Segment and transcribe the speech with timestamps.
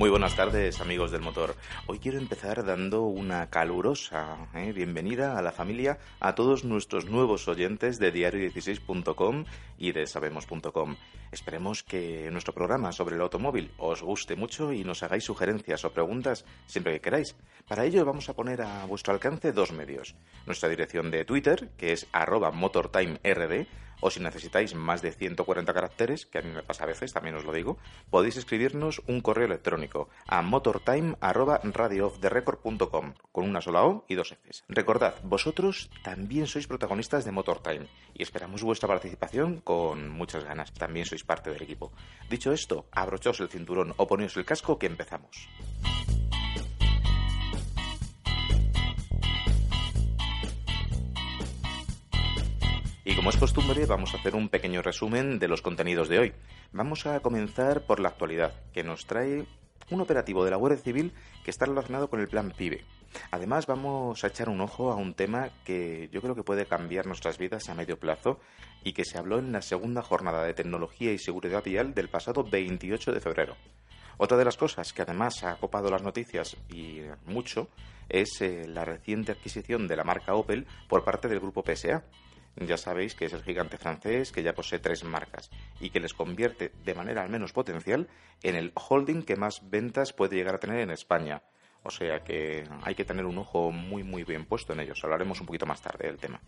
[0.00, 1.54] Muy buenas tardes, amigos del motor.
[1.86, 4.72] Hoy quiero empezar dando una calurosa ¿eh?
[4.72, 9.44] bienvenida a la familia a todos nuestros nuevos oyentes de diario16.com
[9.76, 10.96] y de sabemos.com.
[11.32, 15.92] Esperemos que nuestro programa sobre el automóvil os guste mucho y nos hagáis sugerencias o
[15.92, 17.36] preguntas siempre que queráis.
[17.68, 20.14] Para ello vamos a poner a vuestro alcance dos medios.
[20.46, 23.66] Nuestra dirección de Twitter, que es arroba motortimerd,
[24.00, 27.34] o si necesitáis más de 140 caracteres, que a mí me pasa a veces, también
[27.36, 27.78] os lo digo,
[28.10, 34.64] podéis escribirnos un correo electrónico a motortime.radiooftherecord.com con una sola O y dos Fs.
[34.68, 40.72] Recordad, vosotros también sois protagonistas de Motortime y esperamos vuestra participación con muchas ganas.
[40.72, 41.92] También sois parte del equipo.
[42.28, 45.48] Dicho esto, abrochaos el cinturón o poneos el casco que empezamos.
[53.20, 56.32] Como es costumbre, vamos a hacer un pequeño resumen de los contenidos de hoy.
[56.72, 59.44] Vamos a comenzar por la actualidad, que nos trae
[59.90, 61.12] un operativo de la Guardia Civil
[61.44, 62.82] que está relacionado con el plan PIBE.
[63.30, 67.04] Además, vamos a echar un ojo a un tema que yo creo que puede cambiar
[67.04, 68.40] nuestras vidas a medio plazo
[68.84, 72.42] y que se habló en la segunda jornada de tecnología y seguridad vial del pasado
[72.42, 73.54] 28 de febrero.
[74.16, 77.68] Otra de las cosas que además ha copado las noticias y mucho
[78.08, 82.02] es eh, la reciente adquisición de la marca Opel por parte del grupo PSA
[82.56, 86.14] ya sabéis que es el gigante francés que ya posee tres marcas y que les
[86.14, 88.08] convierte de manera al menos potencial
[88.42, 91.42] en el holding que más ventas puede llegar a tener en España.
[91.82, 95.02] O sea que hay que tener un ojo muy muy bien puesto en ellos.
[95.02, 96.40] Hablaremos un poquito más tarde del tema.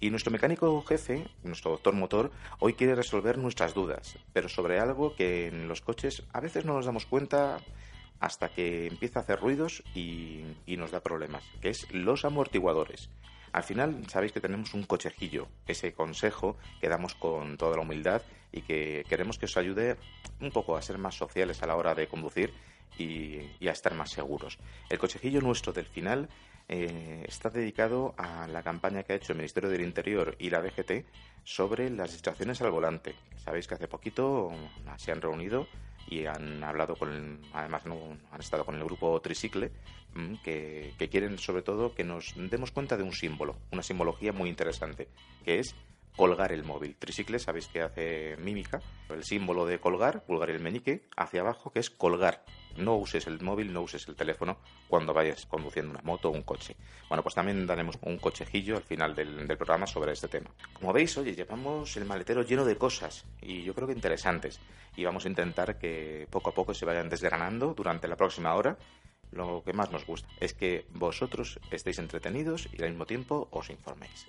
[0.00, 5.14] Y nuestro mecánico jefe, nuestro doctor motor, hoy quiere resolver nuestras dudas, pero sobre algo
[5.14, 7.60] que en los coches a veces no nos damos cuenta
[8.22, 13.10] hasta que empieza a hacer ruidos y, nos da problemas, que es los amortiguadores.
[13.52, 18.22] Al final, sabéis que tenemos un cochejillo, ese consejo que damos con toda la humildad
[18.50, 19.96] y que queremos que os ayude
[20.40, 22.52] un poco a ser más sociales a la hora de conducir
[22.98, 24.58] y, a estar más seguros.
[24.88, 26.28] El cochejillo nuestro del final
[26.68, 30.62] eh, está dedicado a la campaña que ha hecho el Ministerio del Interior y la
[30.62, 31.04] DGT
[31.44, 33.14] sobre las distracciones al volante.
[33.36, 34.50] Sabéis que hace poquito
[34.96, 35.66] se han reunido
[36.12, 37.96] y han hablado con, además ¿no?
[38.30, 39.70] han estado con el grupo Tricicle,
[40.14, 44.32] mm, que, que quieren sobre todo que nos demos cuenta de un símbolo, una simbología
[44.32, 45.08] muy interesante,
[45.44, 45.74] que es
[46.16, 46.96] colgar el móvil.
[46.96, 48.80] Tricicle, sabéis que hace mímica,
[49.10, 52.44] el símbolo de colgar, pulgar el meñique, hacia abajo, que es colgar.
[52.76, 54.58] No uses el móvil, no uses el teléfono
[54.88, 56.76] cuando vayas conduciendo una moto o un coche.
[57.08, 60.50] Bueno, pues también daremos un cochejillo al final del, del programa sobre este tema.
[60.72, 64.60] Como veis, oye, llevamos el maletero lleno de cosas y yo creo que interesantes.
[64.96, 68.78] Y vamos a intentar que poco a poco se vayan desgranando durante la próxima hora
[69.32, 73.70] lo que más nos gusta es que vosotros estéis entretenidos y al mismo tiempo os
[73.70, 74.26] informéis.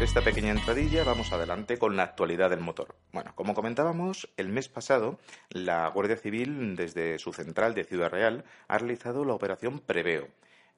[0.00, 2.96] Esta pequeña entradilla, vamos adelante con la actualidad del motor.
[3.12, 5.18] Bueno, como comentábamos, el mes pasado
[5.50, 10.28] la Guardia Civil, desde su central de Ciudad Real, ha realizado la operación Preveo.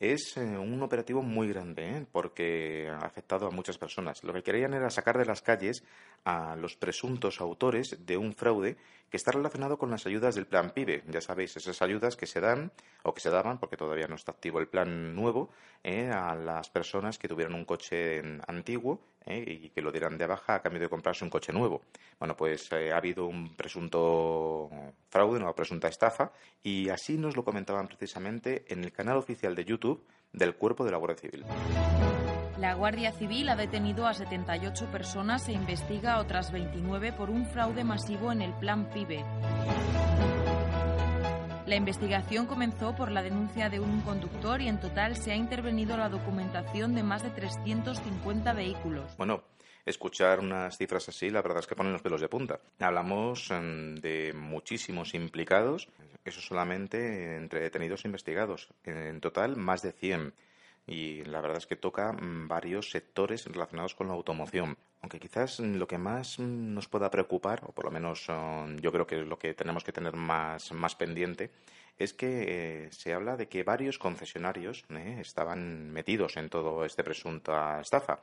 [0.01, 2.07] Es eh, un operativo muy grande ¿eh?
[2.11, 4.25] porque ha afectado a muchas personas.
[4.25, 5.85] Lo que querían era sacar de las calles
[6.25, 8.77] a los presuntos autores de un fraude
[9.13, 11.05] que está relacionado con las ayudas del plan PIBE.
[11.07, 14.33] Ya sabéis, esas ayudas que se dan o que se daban, porque todavía no está
[14.33, 15.51] activo el plan nuevo,
[15.85, 20.27] eh, a las personas que tuvieran un coche antiguo eh, y que lo dieran de
[20.27, 21.83] baja a cambio de comprarse un coche nuevo.
[22.19, 24.71] Bueno, pues eh, ha habido un presunto
[25.11, 29.67] fraude, una presunta estafa, y así nos lo comentaban precisamente en el canal oficial de
[29.67, 31.45] YouTube del Cuerpo de la Guardia Civil.
[32.59, 37.47] La Guardia Civil ha detenido a 78 personas e investiga a otras 29 por un
[37.47, 39.25] fraude masivo en el plan PIBE.
[41.65, 45.97] La investigación comenzó por la denuncia de un conductor y en total se ha intervenido
[45.97, 49.17] la documentación de más de 350 vehículos.
[49.17, 49.45] Bueno,
[49.87, 52.61] escuchar unas cifras así, la verdad es que ponen los pelos de punta.
[52.79, 55.89] Hablamos em, de muchísimos implicados,
[56.27, 58.69] eso solamente entre detenidos e investigados.
[58.85, 60.35] En total, más de 100
[60.87, 64.77] y la verdad es que toca mm, varios sectores relacionados con la automoción.
[65.01, 68.93] Aunque quizás lo que más mm, nos pueda preocupar, o por lo menos um, yo
[68.93, 71.51] creo que es lo que tenemos que tener más, más pendiente,
[71.99, 77.05] es que eh, se habla de que varios concesionarios eh, estaban metidos en todo este
[77.05, 78.21] presunta estafa.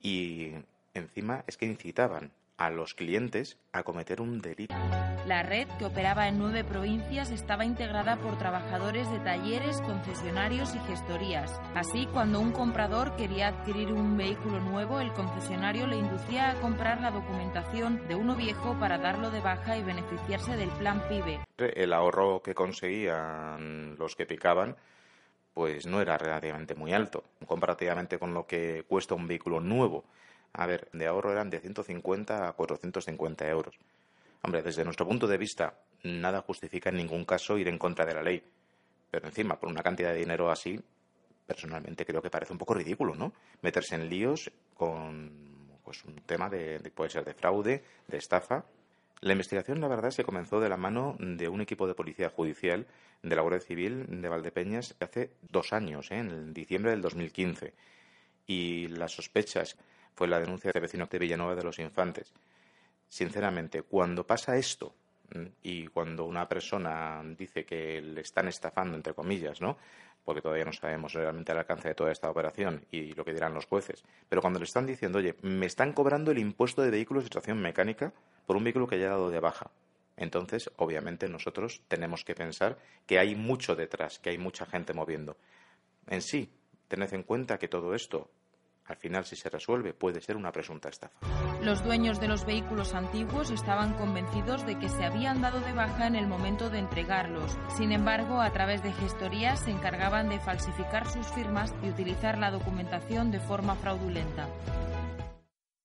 [0.00, 0.52] Y
[0.94, 4.74] encima es que incitaban a los clientes a cometer un delito.
[5.26, 10.78] La red, que operaba en nueve provincias, estaba integrada por trabajadores de talleres, concesionarios y
[10.80, 11.60] gestorías.
[11.74, 17.00] Así, cuando un comprador quería adquirir un vehículo nuevo, el concesionario le inducía a comprar
[17.00, 21.40] la documentación de uno viejo para darlo de baja y beneficiarse del plan PIBE.
[21.58, 24.76] El ahorro que conseguían los que picaban
[25.54, 30.04] pues no era relativamente muy alto, comparativamente con lo que cuesta un vehículo nuevo.
[30.54, 33.74] A ver, de ahorro eran de 150 a 450 euros.
[34.42, 35.74] Hombre, desde nuestro punto de vista,
[36.04, 38.42] nada justifica en ningún caso ir en contra de la ley.
[39.10, 40.80] Pero encima, por una cantidad de dinero así,
[41.46, 43.32] personalmente creo que parece un poco ridículo, ¿no?
[43.62, 48.64] Meterse en líos con pues, un tema de, puede ser de fraude, de estafa.
[49.22, 52.86] La investigación, la verdad, se comenzó de la mano de un equipo de policía judicial
[53.22, 56.18] de la Guardia Civil de Valdepeñas hace dos años, ¿eh?
[56.18, 57.72] en diciembre del 2015.
[58.46, 59.76] Y las sospechas
[60.14, 62.32] fue la denuncia de vecino de Villanueva de los Infantes.
[63.08, 64.94] Sinceramente, cuando pasa esto
[65.34, 69.76] mm, y cuando una persona dice que le están estafando, entre comillas, ¿no?
[70.24, 73.52] Porque todavía no sabemos realmente el alcance de toda esta operación y lo que dirán
[73.52, 74.04] los jueces.
[74.28, 77.60] Pero cuando le están diciendo, oye, me están cobrando el impuesto de vehículos de tracción
[77.60, 78.12] mecánica
[78.46, 79.70] por un vehículo que ya ha dado de baja.
[80.16, 85.36] Entonces, obviamente, nosotros tenemos que pensar que hay mucho detrás, que hay mucha gente moviendo.
[86.06, 86.50] En sí,
[86.88, 88.30] tened en cuenta que todo esto
[88.86, 91.14] al final, si se resuelve, puede ser una presunta estafa.
[91.62, 96.06] Los dueños de los vehículos antiguos estaban convencidos de que se habían dado de baja
[96.06, 97.56] en el momento de entregarlos.
[97.76, 102.50] Sin embargo, a través de gestorías se encargaban de falsificar sus firmas y utilizar la
[102.50, 104.48] documentación de forma fraudulenta.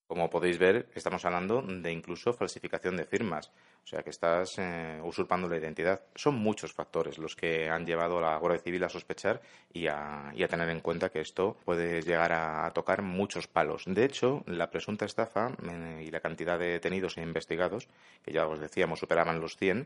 [0.10, 3.52] Como podéis ver, estamos hablando de incluso falsificación de firmas,
[3.84, 6.02] o sea que estás eh, usurpando la identidad.
[6.16, 9.40] Son muchos factores los que han llevado a la Guardia Civil a sospechar
[9.72, 13.84] y a, tener en cuenta que esto puede llegar a, tocar muchos palos.
[13.86, 17.88] De hecho, la presunta estafa eh, y la cantidad de detenidos e investigados,
[18.24, 19.86] que ya os decíamos superaban los 100,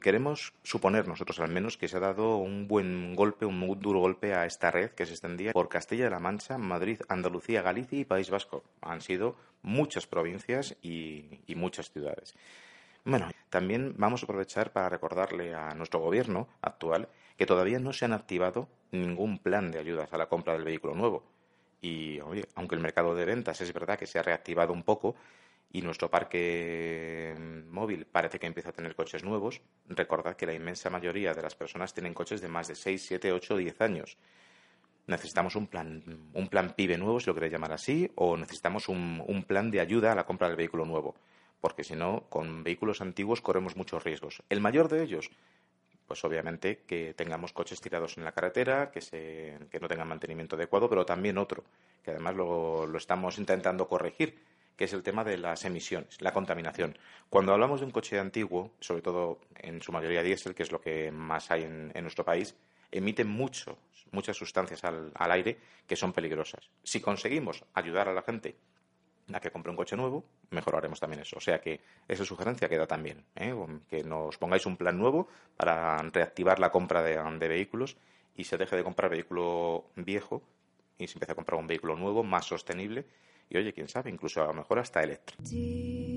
[0.00, 4.00] queremos suponer nosotros al menos que se ha dado un buen golpe, un muy duro
[4.00, 7.98] golpe a esta red que se extendía por Castilla de la Mancha, Madrid, Andalucía, Galicia
[7.98, 8.64] y País Vasco.
[8.80, 12.34] Han sido muchas provincias y, y muchas ciudades.
[13.04, 18.04] Bueno, también vamos a aprovechar para recordarle a nuestro gobierno actual que todavía no se
[18.04, 21.22] han activado ningún plan de ayudas a la compra del vehículo nuevo.
[21.80, 25.14] Y, oye, aunque el mercado de ventas es verdad que se ha reactivado un poco,
[25.70, 27.34] y nuestro parque
[27.70, 31.54] móvil parece que empieza a tener coches nuevos, recordad que la inmensa mayoría de las
[31.54, 34.16] personas tienen coches de más de 6, 7, 8 o 10 años.
[35.06, 36.02] Necesitamos un plan,
[36.34, 39.80] un plan PIBE nuevo, si lo queréis llamar así, o necesitamos un, un plan de
[39.80, 41.14] ayuda a la compra del vehículo nuevo,
[41.60, 44.42] porque si no, con vehículos antiguos corremos muchos riesgos.
[44.48, 45.30] El mayor de ellos,
[46.06, 50.56] pues obviamente que tengamos coches tirados en la carretera, que, se, que no tengan mantenimiento
[50.56, 51.64] adecuado, pero también otro,
[52.02, 54.38] que además lo, lo estamos intentando corregir,
[54.78, 56.96] que es el tema de las emisiones, la contaminación.
[57.28, 60.80] Cuando hablamos de un coche antiguo, sobre todo en su mayoría diésel, que es lo
[60.80, 62.54] que más hay en, nuestro país,
[62.92, 63.76] emiten mucho,
[64.12, 66.70] muchas sustancias al, aire que son peligrosas.
[66.84, 68.54] Si conseguimos ayudar a la gente
[69.34, 71.38] a que compre un coche nuevo, mejoraremos también eso.
[71.38, 73.52] O sea que esa sugerencia queda también, ¿eh?
[73.90, 75.26] que nos pongáis un plan nuevo
[75.56, 77.96] para reactivar la compra de, de vehículos
[78.36, 80.40] y se deje de comprar vehículo viejo
[80.98, 83.06] y se empiece a comprar un vehículo nuevo, más sostenible
[83.50, 85.36] y oye, quién sabe, incluso a lo mejor hasta Electra.
[85.40, 86.08] Deep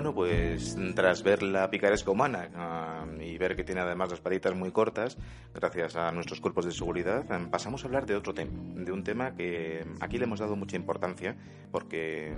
[0.00, 0.94] eléctrico.
[0.94, 5.16] tras ver la picaresca humana ah, y ver que tiene además las patitas muy cortas,
[5.54, 9.04] gracias a nuestros cuerpos de seguridad, em, pasamos a hablar de otro tema, de un
[9.04, 11.36] tema que aquí le hemos dado mucha importancia
[11.70, 12.34] porque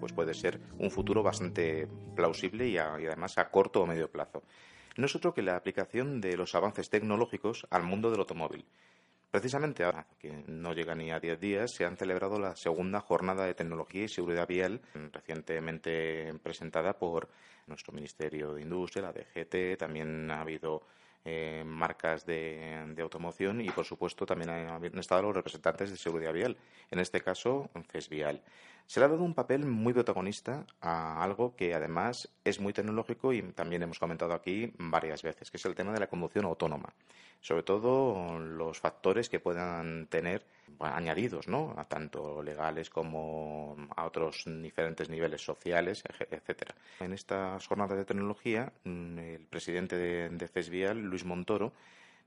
[0.00, 4.42] pues puede ser un futuro bastante plausible y, y además a corto o medio plazo.
[4.96, 8.64] No es otro que la aplicación de los avances tecnológicos al mundo del automóvil.
[9.32, 13.46] Precisamente ahora, que no llega ni a 10 días, se han celebrado la segunda jornada
[13.46, 17.30] de tecnología y seguridad vial recientemente presentada por
[17.66, 20.82] nuestro Ministerio de Industria, la DGT, también ha habido
[21.24, 26.58] eh, marcas de, automoción y, por supuesto, también han estado los representantes de seguridad vial,
[26.90, 28.42] en este caso, CESVIAL.
[28.86, 33.32] Se le ha dado un papel muy protagonista a algo que, además, es muy tecnológico
[33.32, 36.92] y también hemos comentado aquí varias veces, que es el tema de la conducción autónoma
[37.42, 40.46] sobre todo los factores que puedan tener
[40.78, 41.74] añadidos, ¿no?
[41.76, 46.74] A tanto legales como a otros diferentes niveles sociales, etcétera.
[47.00, 51.72] En estas jornadas de tecnología, mm, el presidente de, de CESVIAL, Luis Montoro,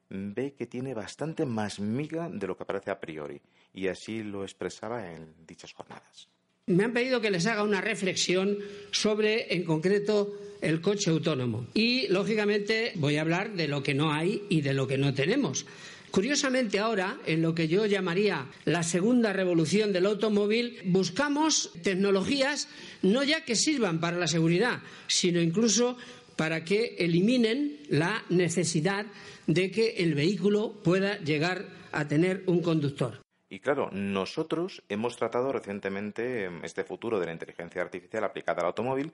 [0.10, 3.41] ve que tiene bastante más miga de lo que parece a priori,
[3.74, 6.29] y así lo expresaba en dichas jornadas.
[6.67, 8.57] Me han pedido que les haga una reflexión
[8.89, 11.67] sobre, en concreto, el coche autónomo.
[11.75, 15.13] Y, lógicamente, voy a hablar de lo que no hay y de lo que no
[15.13, 15.67] tenemos.
[16.10, 22.67] Curiosamente ahora, en lo que yo llamaría la segunda revolución del automóvil, buscamos tecnologías
[23.03, 25.98] no ya que sirvan para la seguridad, sino incluso
[26.36, 29.05] para que eliminen la necesidad
[29.45, 33.25] de que el vehículo pueda llegar a tener un conductor.
[33.55, 38.67] Y claro, nosotros hemos tratado recientemente em, este futuro de la inteligencia artificial aplicada al
[38.67, 39.13] automóvil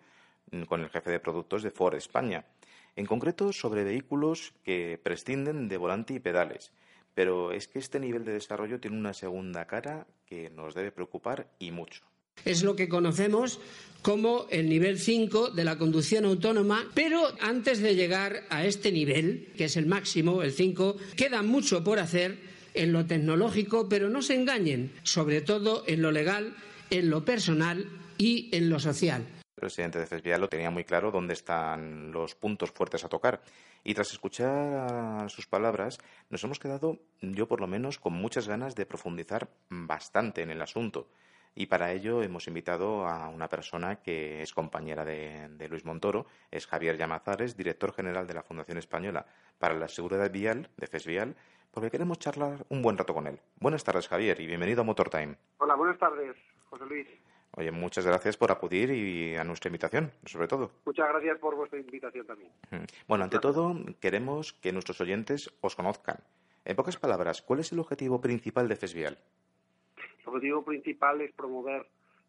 [0.49, 2.43] mm, con el jefe de productos de Ford España,
[2.95, 6.71] en concreto sobre vehículos que prescinden de volante y pedales.
[7.13, 11.45] Pero es que este nivel de desarrollo tiene una segunda cara que nos debe preocupar
[11.59, 12.01] y mucho.
[12.43, 13.59] Es lo que conocemos
[14.01, 19.53] como el nivel 5 de la conducción autónoma, pero antes de llegar a este nivel,
[19.55, 24.21] que es el máximo, el 5, queda mucho por hacer en lo tecnológico, pero no
[24.21, 26.55] se engañen, sobre todo en lo legal,
[26.89, 27.87] en lo personal
[28.17, 29.25] y en lo social.
[29.57, 33.41] El presidente de CESVIAL lo tenía muy claro dónde están los puntos fuertes a tocar.
[33.83, 35.97] Y tras escuchar sus palabras,
[36.29, 40.61] nos hemos quedado, yo por lo menos, con muchas ganas de profundizar bastante en el
[40.61, 41.07] asunto.
[41.53, 46.25] Y para ello hemos invitado a una persona que es compañera de, de, Luis Montoro,
[46.49, 49.25] es Javier Llamazares, director general de la Fundación Española
[49.59, 51.35] para la Seguridad Vial, de CESVIAL,
[51.71, 53.39] porque queremos charlar un buen rato con él.
[53.59, 55.35] Buenas tardes, Javier, y bienvenido a Motor Time.
[55.57, 56.35] Hola, buenas tardes,
[56.69, 57.07] José Luis.
[57.57, 60.71] Oye, muchas gracias por acudir y a nuestra invitación, sobre todo.
[60.85, 62.51] Muchas gracias por vuestra invitación también.
[63.07, 66.17] Bueno, ante todo, queremos que nuestros oyentes os conozcan.
[66.63, 69.17] En pocas palabras, ¿cuál es el objetivo principal de FESVIAL?
[69.97, 71.87] El objetivo principal es promover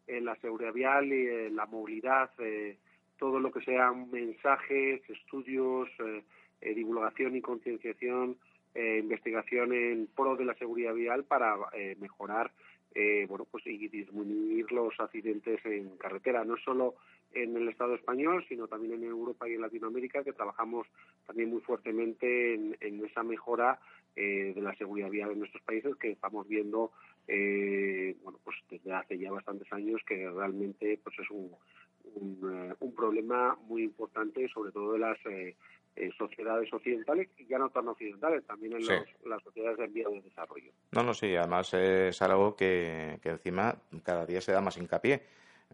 [0.09, 2.79] eh, la seguridad vial y eh, la movilidad, eh,
[3.19, 5.89] todo lo que sean mensajes, estudios,
[6.61, 8.37] divulgación y concienciación
[8.75, 12.51] eh, investigación en pro de la seguridad vial para eh, mejorar
[12.95, 16.95] eh, bueno pues y disminuir los accidentes en carretera no solo
[17.35, 20.87] en el Estado español sino también en Europa y en Latinoamérica que trabajamos
[21.27, 23.79] también muy fuertemente en, esa mejora
[24.17, 26.93] de la seguridad vial en nuestros países que estamos viendo
[27.27, 31.51] bueno pues desde hace ya bastantes años que realmente pues es un,
[32.15, 35.19] un, un problema muy importante sobre todo de las
[35.97, 38.87] en sociedades occidentales y ya no tan occidentales, también en
[39.25, 40.73] las sociedades de envío de desarrollo.
[40.93, 45.23] No, no, sí, además es algo que, que encima cada día se da más hincapié.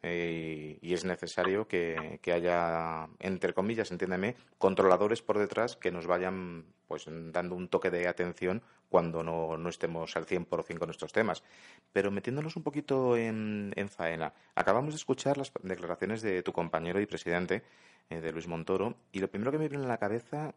[0.03, 6.65] Eh, y, es necesario que, haya, entre comillas, entiéndeme, controladores por detrás que nos vayan
[6.87, 11.43] pues dando un toque de atención cuando no, no estemos al 100% con estos temas.
[11.93, 17.01] Pero metiéndonos un poquito en, en faena, acabamos de escuchar las declaraciones de tu compañero
[17.01, 17.63] y presidente,
[18.11, 20.55] eh, de Luis Montoro, y lo primero que me viene a la cabeza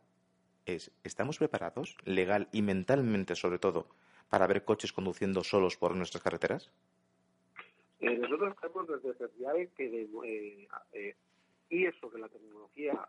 [0.66, 3.88] es, ¿estamos preparados, legal y mentalmente sobre todo,
[4.30, 6.72] para ver coches conduciendo solos por nuestras carreteras?
[8.02, 11.16] Eh, nosotros creemos desde Ferrovial que eh, eh,
[11.70, 13.08] y eso que la tecnología,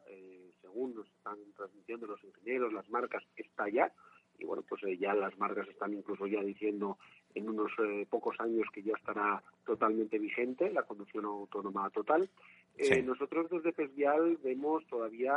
[0.60, 3.92] según nos están transmitiendo los ingenieros, las marcas, está ya,
[4.38, 6.98] y bueno, pues ya las marcas están incluso ya diciendo
[7.34, 7.72] en unos
[8.08, 12.30] pocos años que ya estará totalmente vigente la conducción autónoma total.
[12.76, 15.34] Eh, nosotros desde PESVIAL vemos todavía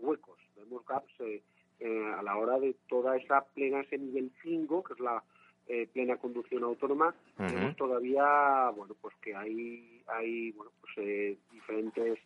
[0.00, 1.42] huecos, vemos gaps eh,
[1.80, 5.22] eh, a la hora de toda esa plena, ese nivel 5, que es la
[5.92, 12.18] plena conducción autónoma, vemos todavía, bueno, pues que hay, hay bueno, pues diferentes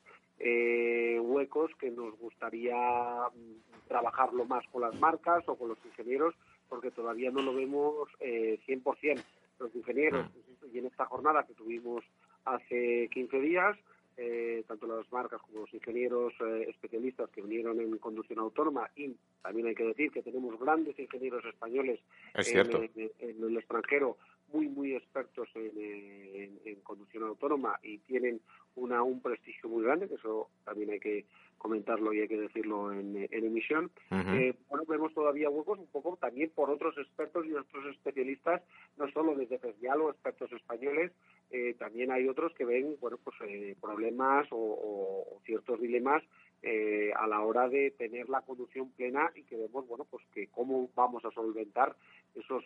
[1.21, 6.35] huecos que nos gustaría mm, trabajarlo más con las marcas o con los ingenieros,
[6.69, 9.23] porque todavía no lo vemos eh, 100%
[9.59, 10.27] los ingenieros.
[10.73, 12.05] Y en esta jornada que tuvimos
[12.45, 13.77] hace 15 días,
[14.17, 19.17] eh, tanto las marcas como los ingenieros eh, especialistas que vinieron en conducción autónoma y
[19.43, 21.99] también hay que decir que tenemos grandes ingenieros españoles
[22.35, 24.17] en, el extranjero
[24.53, 28.41] muy muy expertos en, conducción autónoma y tienen
[28.77, 31.25] una, un prestigio muy grande que eso también hay que
[31.59, 33.91] comentarlo y hay que decirlo en, emisión.
[34.13, 38.63] Eh, bueno vemos todavía huecos un poco también por otros expertos y otros especialistas
[38.97, 41.11] no solo desde FESDIAL o expertos españoles
[41.57, 46.21] eh, también hay otros que ven bueno pues eh, problemas o, ciertos dilemas
[46.63, 50.49] eh, a la hora de tener la conducción plena y que vemos bueno pues que
[50.49, 51.95] cómo vamos a solventar
[52.35, 52.65] esos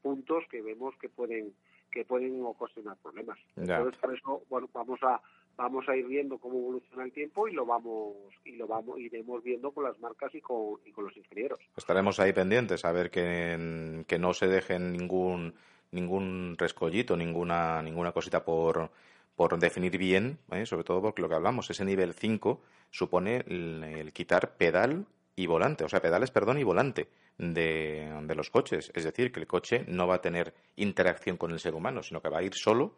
[0.00, 1.52] puntos que vemos que pueden
[1.90, 3.38] que pueden ocasionar problemas.
[3.54, 5.20] Entonces por eso bueno vamos a
[5.58, 8.14] vamos a ir viendo cómo evoluciona el tiempo y lo vamos
[8.46, 11.60] y lo vamos iremos viendo con las marcas y con, y con los ingenieros.
[11.76, 15.52] Estaremos ahí pendientes a ver que, que no se dejen ningún
[15.96, 18.90] ningún rescollito, ninguna, ninguna cosita por,
[19.34, 20.64] por definir bien, ¿eh?
[20.64, 25.84] sobre todo porque lo que hablamos, ese nivel 5 supone el, quitar pedal y volante,
[25.84, 28.92] o sea, pedales, perdón, y volante de, de, los coches.
[28.94, 32.22] Es decir, que el coche no va a tener interacción con el ser humano, sino
[32.22, 32.94] que va a ir solo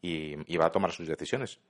[0.00, 1.60] y, y va a tomar sus decisiones.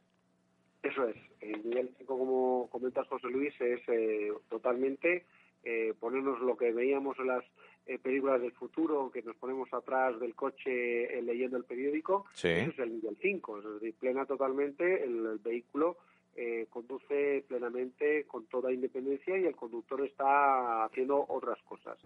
[0.82, 1.16] Eso es.
[1.40, 5.24] El nivel 5, como comentas, José Luis, es eh, totalmente
[5.64, 7.44] eh, ponernos lo que veíamos en las
[7.86, 12.78] eh, películas del futuro, que nos ponemos atrás del coche eh, leyendo el periódico, es
[12.78, 15.98] el nivel 5, es decir, plena totalmente, el, vehículo
[16.34, 21.98] eh, conduce plenamente con toda independencia y el conductor está haciendo otras cosas.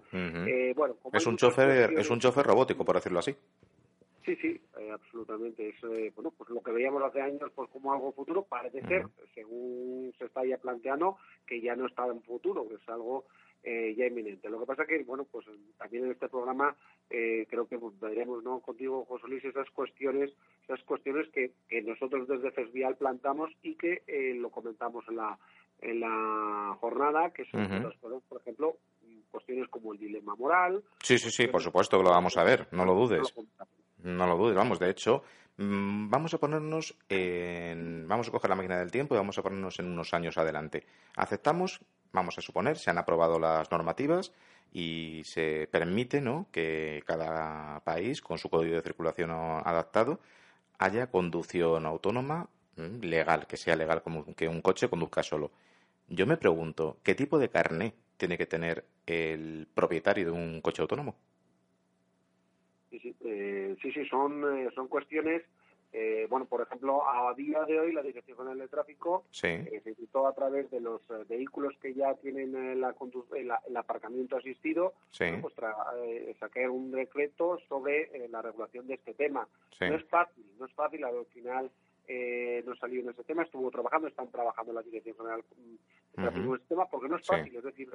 [0.75, 3.37] bueno, es un chofer, es un chofer robótico, por decirlo así.
[4.27, 4.61] Sí, sí,
[4.93, 5.69] absolutamente.
[5.69, 5.81] Es
[6.17, 10.25] bueno, pues lo que veíamos hace años, pues como algo futuro, parece ser, según se
[10.25, 13.27] está ya planteando, que ya no está en futuro, que es algo
[13.62, 14.49] eh, ya inminente.
[14.49, 16.77] Lo que pasa que, bueno, pues también en este programa
[17.11, 18.61] eh, creo que pues, veremos ¿no?
[18.61, 20.33] contigo, José Luis, esas cuestiones,
[20.64, 25.38] esas cuestiones que, que nosotros desde FESVIAL plantamos y que eh, lo comentamos en la,
[25.81, 27.92] en la jornada, que son,
[28.29, 28.77] por ejemplo,
[29.31, 30.83] cuestiones como el dilema moral.
[31.03, 33.35] Sí, sí, sí, por supuesto que lo vamos a ver, no lo dudes.
[34.03, 35.23] No lo dudes, vamos, de hecho,
[35.57, 39.42] mm, vamos a ponernos en, vamos a coger la máquina del tiempo y vamos a
[39.42, 40.87] ponernos en unos años adelante.
[41.16, 41.81] Aceptamos
[42.12, 44.33] vamos a suponer, se han aprobado las normativas
[44.73, 46.47] y se permite ¿no?
[46.53, 50.21] que cada país, con su código de circulación adaptado,
[50.79, 55.51] haya conducción autónoma mm, legal, que sea legal como que un coche conduzca solo.
[56.09, 60.83] Yo me pregunto, ¿qué tipo de carné tiene que tener el propietario de un coche
[60.83, 61.16] autónomo?
[62.90, 63.77] Sí, sí, eh,
[64.09, 65.42] son, eh, son cuestiones
[65.92, 69.94] eh, bueno, por ejemplo, a día de hoy la Dirección General de Tráfico eh, se
[69.94, 74.92] quitó a través de los eh, vehículos que ya tienen el aparcamiento asistido,
[75.40, 75.55] pues
[76.38, 79.48] sacar un decreto sobre la regulación de este tema.
[79.81, 81.70] No es fácil, no es fácil, al final
[82.64, 86.46] no salió en ese tema, estuvo trabajando, están trabajando en la Dirección General de Tráfico
[86.48, 87.90] en este tema, porque no es fácil, es decir,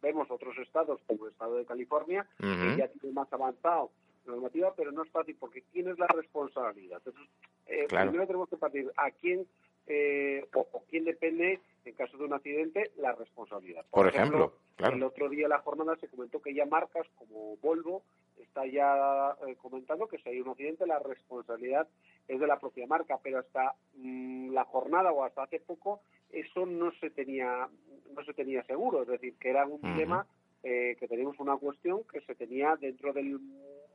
[0.00, 3.90] vemos otros estados como el estado de California, que ya tiene más avanzado
[4.28, 7.02] normativa, pero no es fácil porque ¿quién es la responsabilidad?
[7.04, 7.30] Entonces,
[7.66, 9.46] eh, primero tenemos que partir a quién
[9.86, 13.86] eh, o, quién depende en caso de un accidente la responsabilidad.
[13.90, 18.02] Por, ejemplo, el otro día en la jornada se comentó que ya marcas como Volvo
[18.38, 21.88] está ya eh, comentando que si hay un accidente la responsabilidad
[22.28, 26.66] es de la propia marca, pero hasta mm, la jornada o hasta hace poco eso
[26.66, 27.68] no se tenía
[28.14, 30.26] no se tenía seguro, es decir, que era un dilema
[30.62, 33.38] eh, que teníamos una cuestión que se tenía dentro del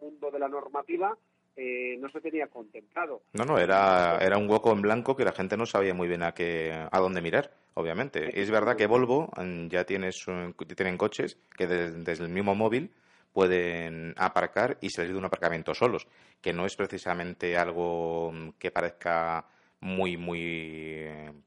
[0.04, 1.18] mundo de la normativa
[1.56, 3.22] eh, no se tenía contemplado.
[3.34, 6.24] No, no, era, era un hueco en blanco que la gente no sabía muy bien
[6.24, 8.42] a qué, a dónde mirar, obviamente.
[8.42, 10.10] Es verdad que Volvo mm, ya tiene
[10.76, 12.92] tienen coches que desde el mismo móvil
[13.32, 16.08] pueden aparcar y salir de un aparcamiento solos,
[16.42, 19.46] que no es precisamente algo mm, que parezca
[19.80, 21.06] muy, muy,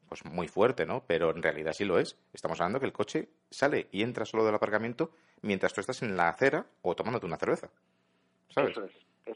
[0.09, 1.03] pues muy fuerte, ¿no?
[1.07, 2.17] Pero en realidad sí lo es.
[2.33, 5.11] Estamos hablando que el coche sale y entra solo del aparcamiento
[5.43, 7.71] mientras tú estás en la acera o tomándote una cerveza.
[8.57, 8.77] ¿Sabes?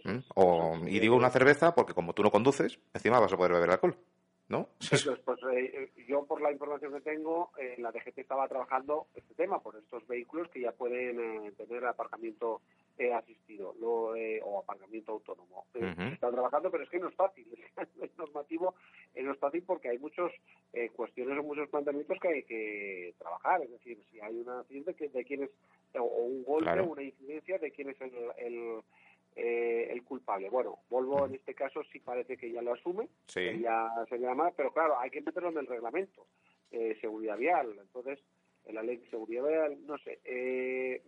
[0.05, 0.19] ¿Mm?
[0.37, 3.71] o, y digo una cerveza porque como tú no conduces, encima vas a poder beber
[3.71, 3.97] alcohol.
[4.49, 4.69] ¿No?
[4.81, 9.33] Eso pues eh, yo por la información que tengo, eh, la DGT estaba trabajando este
[9.35, 12.61] tema por estos vehículos que ya pueden eh, tener aparcamiento
[12.99, 15.67] eh, asistido lo, o aparcamiento autónomo.
[15.75, 17.47] Eh, está trabajando, pero es que no es fácil.
[18.03, 18.75] es normativo
[19.15, 20.33] no es fácil porque hay muchas
[20.97, 23.63] cuestiones o muchos planteamientos que hay que trabajar.
[23.63, 25.51] Es decir, si hay una accidente, de quién es,
[25.95, 28.83] o un golpe, o una incidencia, de quién es el, el
[30.11, 30.51] culpable.
[30.51, 34.73] Bueno, Volvo en este caso sí parece que ya lo asume, ya se llama, pero
[34.73, 36.27] claro, hay que meterlo en el reglamento
[36.71, 37.77] de seguridad vial.
[37.81, 38.19] Entonces,
[38.67, 40.21] en la ley de seguridad vial, no sé.
[40.25, 41.03] Eh,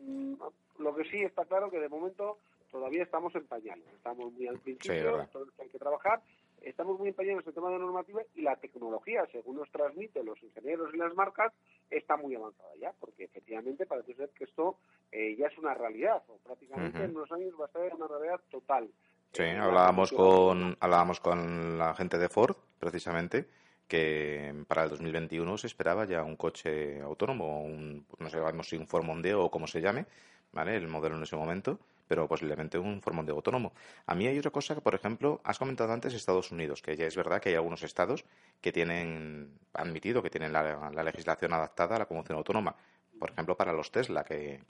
[0.79, 2.39] lo que sí está claro que de momento
[2.71, 3.87] todavía estamos en pañales.
[3.95, 6.23] Estamos muy al principio, hay que trabajar.
[6.65, 10.43] Estamos muy empeñados en el tema de normativa y la tecnología, según nos transmiten los
[10.43, 11.53] ingenieros y las marcas,
[11.91, 14.79] está muy avanzada ya, porque efectivamente parece ser que esto
[15.11, 18.41] eh, ya es una realidad, o prácticamente en unos años va a ser una realidad
[18.51, 18.89] total.
[19.33, 23.47] Sí, eh, hablábamos con, hablábamos con la gente de Ford, precisamente,
[23.89, 28.87] que para el 2021 se esperaba ya un coche autónomo, un, no sabemos si un
[28.87, 30.07] Ford Mondeo o como se llame,
[30.53, 30.77] ¿vale?
[30.77, 31.79] El modelo en ese momento,
[32.13, 33.73] pero posiblemente un Ford Mondeo autónomo.
[34.05, 37.07] A mí hay otra cosa que, por ejemplo, has comentado antes Estados Unidos, que ya
[37.07, 38.27] es verdad que hay algunos estados
[38.61, 42.77] que tienen admitido que tienen la, legislación adaptada a la conducción autónoma.
[43.19, 44.61] Por ejemplo, para los Tesla, que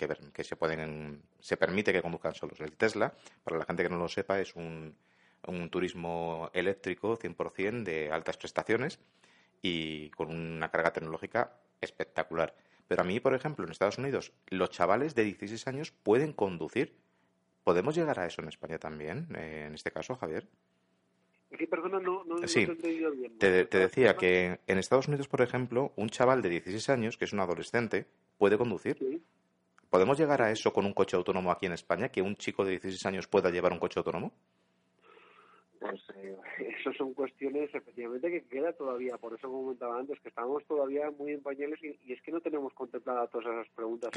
[0.44, 2.60] se pueden, se permite que conduzcan solos.
[2.60, 4.94] El Tesla, para la gente que no lo sepa, es un
[5.48, 9.00] un turismo eléctrico 100% de altas prestaciones
[9.60, 12.54] y con una carga tecnológica espectacular.
[12.88, 16.94] Pero a mí, por ejemplo, en Estados Unidos, los chavales de 16 años pueden conducir.
[17.64, 20.46] ¿Podemos llegar a eso en España también, eh, en este caso, Javier?
[21.70, 22.66] perdona, no, no, sí,
[23.38, 27.26] te, te, decía que en Estados Unidos, por ejemplo, un chaval de 16 años, que
[27.26, 28.06] es un adolescente,
[28.38, 29.22] puede conducir.
[29.90, 32.08] ¿Podemos llegar a eso con un coche autónomo aquí en España?
[32.08, 34.32] ¿Que un chico de 16 años pueda llevar un coche autónomo?
[35.82, 36.36] pues eh,
[36.78, 41.32] eso son cuestiones efectivamente que queda todavía, por eso comentaba antes, que estamos todavía muy
[41.32, 44.10] en pañales y, es que no tenemos contempladas todas esas preguntas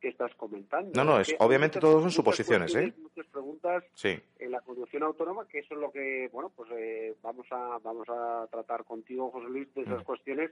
[0.00, 0.92] que, estás, comentando.
[0.94, 2.92] No, no, es, obviamente todos son suposiciones, ¿eh?
[2.98, 7.46] Muchas preguntas en la conducción autónoma, que eso es lo que, bueno, pues eh, vamos
[7.50, 10.04] a vamos a tratar contigo, José Luis, de esas mm.
[10.04, 10.50] cuestiones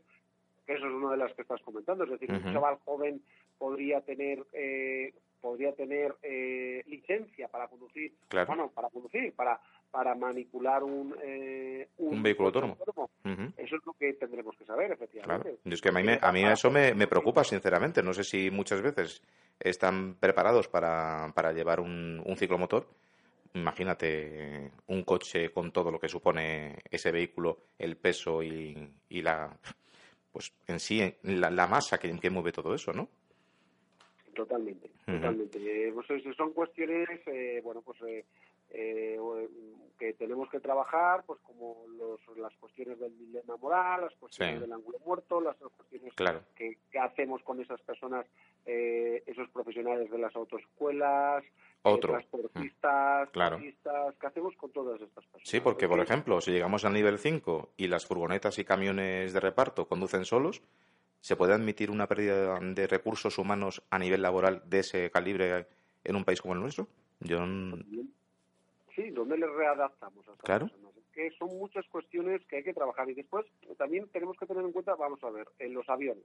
[0.67, 3.23] que eso es una de las que estás comentando, es decir, un chaval joven
[3.59, 8.15] podría tener eh, podría tener eh, licencia para conducir,
[8.47, 9.61] bueno, para conducir, para
[9.95, 12.77] para manipular un, eh, un, vehículo autónomo.
[13.57, 15.59] Eso es lo que tendremos que saber, efectivamente.
[15.65, 18.03] es que a mí, a mí eso me, me, preocupa, sinceramente.
[18.03, 19.23] No sé si muchas veces
[19.61, 22.89] están preparados para, para llevar un, un ciclomotor.
[23.53, 28.77] Imagínate un coche con todo lo que supone ese vehículo, el peso y,
[29.11, 29.57] y la,
[30.33, 33.09] pues en sí, la, la masa que, que mueve todo eso, ¿no?
[34.35, 35.59] Totalmente, totalmente.
[35.87, 38.01] Eh, pues, son cuestiones, eh, bueno, pues
[38.71, 39.49] eh, eh,
[39.99, 44.73] que tenemos que trabajar, pues como los, las cuestiones del dilema moral, las cuestiones del
[44.73, 46.13] ángulo muerto, las cuestiones
[46.55, 48.27] que, hacemos con esas personas,
[48.67, 51.45] eh, esos profesionales de las autoescuelas,
[51.85, 53.59] eh, transportistas, claro.
[53.59, 55.49] ¿qué hacemos con todas estas personas?
[55.49, 59.41] Sí, porque, por ejemplo, si llegamos al nivel 5 y las furgonetas y camiones de
[59.41, 60.63] reparto conducen solos,
[61.21, 65.67] ¿se puede admitir una pérdida de recursos humanos a nivel laboral de ese calibre
[66.03, 66.89] en un país como el nuestro?
[67.21, 67.45] Yo
[68.95, 70.69] Sí, ¿dónde les readaptamos a estas claro.
[70.69, 70.95] personas?
[71.15, 73.09] que son muchas cuestiones que hay que trabajar.
[73.09, 73.47] Y después
[73.79, 76.25] también tenemos que tener en cuenta, vamos a ver, en los aviones.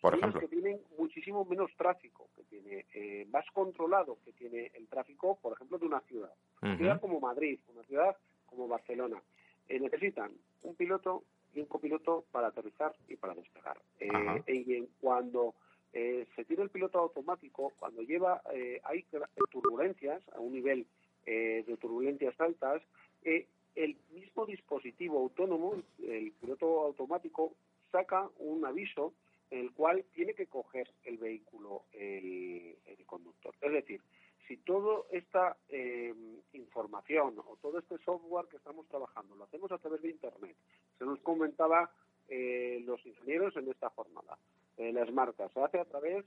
[0.00, 0.40] Por ejemplo.
[0.40, 5.52] que tienen muchísimo menos tráfico, que tiene eh, más controlado que tiene el tráfico, por
[5.52, 6.32] ejemplo, de una ciudad.
[6.60, 9.22] Una ciudad como Madrid, una ciudad como Barcelona.
[9.68, 11.22] Eh, necesitan un piloto
[11.54, 13.78] y un copiloto para aterrizar y para despegar.
[14.00, 15.54] Eh, y cuando
[15.92, 18.40] se tiene el piloto automático, cuando lleva,
[18.84, 19.04] hay
[19.50, 20.86] turbulencias a un nivel
[21.24, 22.82] eh, de turbulencias altas,
[23.24, 27.54] eh, el mismo dispositivo autónomo, el piloto automático,
[27.92, 29.14] saca un aviso
[29.50, 33.54] en el cual tiene que coger el vehículo el, conductor.
[33.60, 34.00] Es decir,
[34.48, 36.14] si toda esta eh,
[36.54, 40.56] información o todo este software que estamos trabajando lo hacemos a través de Internet,
[40.98, 41.90] se nos comentaba
[42.28, 44.38] los ingenieros en esta jornada,
[44.78, 46.24] las marcas, se hace a través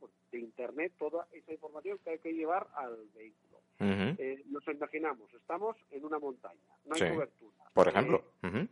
[0.00, 5.32] pues de Internet toda esa información que hay que llevar al vehículo eh, nos imaginamos,
[5.34, 7.56] estamos en una montaña, no hay cobertura.
[7.74, 8.24] Por ejemplo.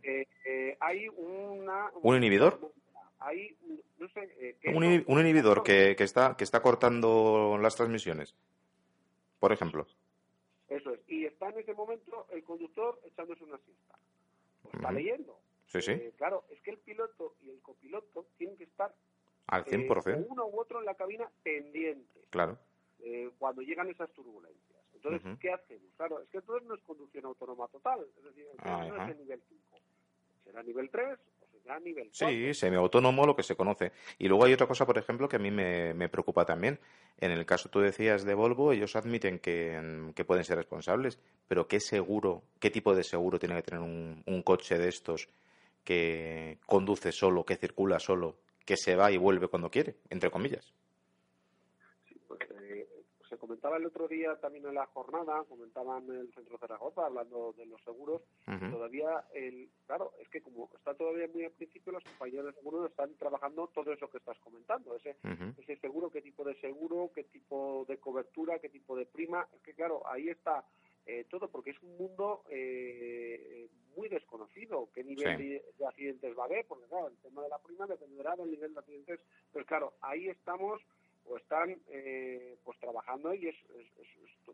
[0.03, 2.71] Eh, eh, hay una, ¿Un inhibidor?
[3.19, 3.55] Hay,
[3.99, 8.35] no sé, un, inhibidor que, que, está, que está cortando las transmisiones,
[9.39, 9.87] por ejemplo.
[10.69, 10.99] Eso es.
[11.07, 13.95] Y está en ese momento el conductor echándose una siesta.
[14.63, 15.39] Pues está leyendo.
[15.67, 16.11] Sí, sí.
[16.17, 18.93] claro, es que el piloto y el copiloto tienen que estar
[19.47, 20.25] al 100%.
[20.29, 22.21] uno u otro en la cabina pendiente.
[22.31, 22.57] Claro.
[23.37, 24.64] cuando llegan esas turbulencias.
[25.05, 25.93] Entonces, ¿qué hacemos?
[25.97, 29.41] Claro, es que entonces no es conducción autónoma total, es decir, no es el nivel
[29.47, 29.61] 5.
[30.43, 33.91] Será nivel 3 o ya nivel Sí, semiautónomo, lo que se conoce.
[34.19, 36.79] Y luego hay otra cosa, por ejemplo, que a mí me, me preocupa también.
[37.19, 41.67] En el caso, tú decías, de Volvo, ellos admiten que, que, pueden ser responsables, pero
[41.67, 45.29] ¿qué seguro, qué tipo de seguro tiene que tener un, un coche de estos
[45.83, 50.73] que conduce solo, que circula solo, que se va y vuelve cuando quiere, entre comillas?
[53.45, 57.67] Comentaba el otro día también en la jornada, comentaban en el Centro Zaragoza, hablando de
[57.67, 58.23] los seguros,
[58.71, 62.89] todavía, el, claro, es que como está todavía muy al principio, los compañeros de seguros
[62.89, 65.15] están trabajando todo eso que estás comentando, ese,
[65.59, 69.61] ese seguro, qué tipo de seguro, qué tipo de cobertura, qué tipo de prima, es
[69.61, 70.65] que claro, ahí está
[71.05, 76.45] eh, todo, porque es un mundo eh, muy desconocido, qué nivel de, accidentes va a
[76.47, 79.19] haber, porque claro, el tema de la prima dependerá del nivel de accidentes,
[79.53, 80.81] pero claro, ahí estamos
[81.27, 83.55] o están eh, pues trabajando y es,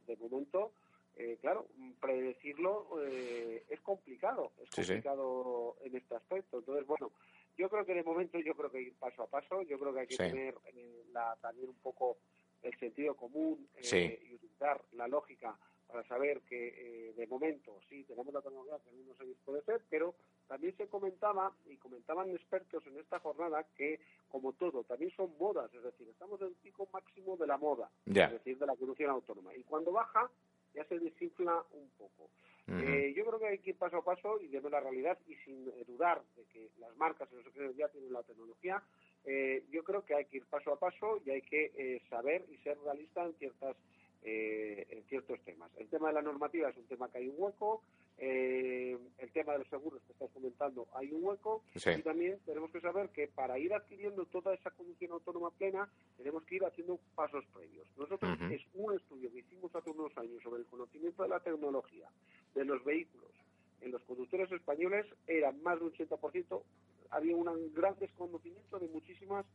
[0.08, 0.72] de momento
[1.16, 1.68] eh, claro
[2.00, 6.60] predecirlo eh, es complicado es complicado en este aspecto.
[6.60, 7.12] Entonces bueno
[7.58, 10.00] yo creo que de momento yo creo que ir paso a paso yo creo que
[10.00, 10.56] hay que tener
[11.12, 12.18] la, también un poco
[12.62, 15.58] el sentido común y utilizar la lógica
[15.92, 20.16] para saber que de momento sí tenemos la tecnología que no sé puede ser pero
[20.52, 25.74] también se comentaba, y comentaban expertos en esta jornada, que como todo, también son modas,
[25.74, 29.12] es decir, estamos en el pico máximo de la moda, es decir, de la conducción
[29.12, 29.56] autónoma.
[29.56, 30.30] Y cuando baja,
[30.74, 32.30] ya se desinfla un poco.
[32.68, 35.36] Eh, yo creo que hay que ir paso a paso y de la realidad y
[35.36, 38.84] sin dudar de que las marcas y los sectores ya tienen la tecnología,
[39.24, 42.46] eh, yo creo que hay que ir paso a paso y hay que eh, saber
[42.50, 43.78] y ser realista en ciertas
[44.24, 45.72] en ciertos temas.
[45.78, 47.82] El tema de la normativa es un tema que hay un hueco,
[48.18, 52.72] eh, el tema de los seguros que estás comentando, hay un hueco y también tenemos
[52.72, 57.00] que saber que para ir adquiriendo toda esa conducción autónoma plena tenemos que ir haciendo
[57.16, 57.88] pasos previos.
[57.98, 62.08] Nosotros es un estudio que hicimos hace unos años sobre el conocimiento de la tecnología
[62.54, 63.32] de los vehículos
[63.82, 66.62] en los conductores españoles era más de un 80%,
[67.10, 69.46] había un gran desconocimiento de muchísimas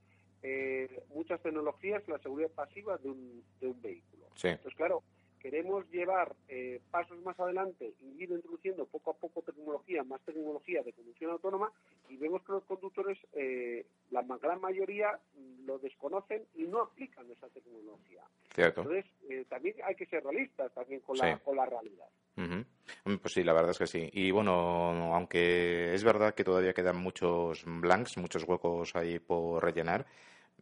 [0.42, 4.27] eh, muchas tecnologías, la seguridad pasiva de un, de un vehículo.
[4.42, 5.03] Entonces, claro,
[5.46, 10.83] queremos llevar eh, pasos más adelante y ir introduciendo poco a poco tecnología, más tecnología
[10.83, 11.72] de conducción autónoma
[12.09, 15.18] y vemos que los conductores, eh, la gran mayoría
[15.64, 18.25] lo desconocen y no aplican esa tecnología.
[18.57, 22.09] Entonces, eh, también hay que ser realistas también con, la, con la realidad.
[23.22, 24.11] Pues sí, la verdad es que sí.
[24.12, 30.07] Y bueno, aunque es verdad que todavía quedan muchos blanks, muchos huecos ahí por rellenar,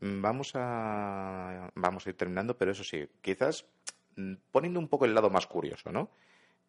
[0.00, 3.66] vamos a, vamos a ir terminando, pero eso sí, quizás
[4.16, 6.10] Mm, poniendo un poco el lado más curioso, ¿no?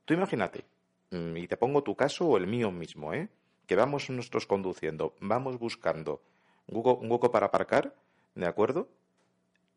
[0.05, 0.65] Tú imagínate,
[1.11, 3.29] mm, y te pongo tu caso o el mío mismo, ¿eh?
[3.67, 6.21] Que vamos nosotros conduciendo, vamos buscando
[6.67, 7.95] un hueco, para aparcar,
[8.35, 8.89] ¿de acuerdo?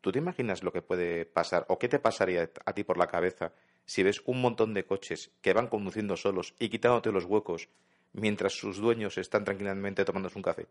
[0.01, 3.07] ¿Tú te imaginas lo que puede pasar o qué te pasaría a ti por la
[3.07, 3.53] cabeza
[3.89, 7.69] si ves un montón de coches que van conduciendo solos y quitándote los huecos
[8.13, 10.67] mientras sus dueños están tranquilamente tomándose un café?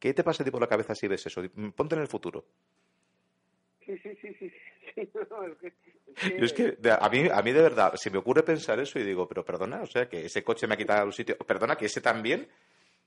[0.00, 1.42] ¿Qué te pasa por la cabeza si ves eso?
[1.76, 2.44] Ponte en el futuro.
[3.86, 4.52] Sí, sí, sí, sí.
[6.16, 9.28] es que a mí, a mí de verdad, se me ocurre pensar eso y digo,
[9.28, 12.00] pero perdona, o sea, que ese coche me ha quitado el sitio, perdona, que ese
[12.00, 12.48] también,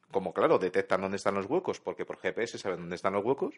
[0.09, 3.55] como claro, detectan dónde están los huecos, porque por GPS saben dónde están los huecos.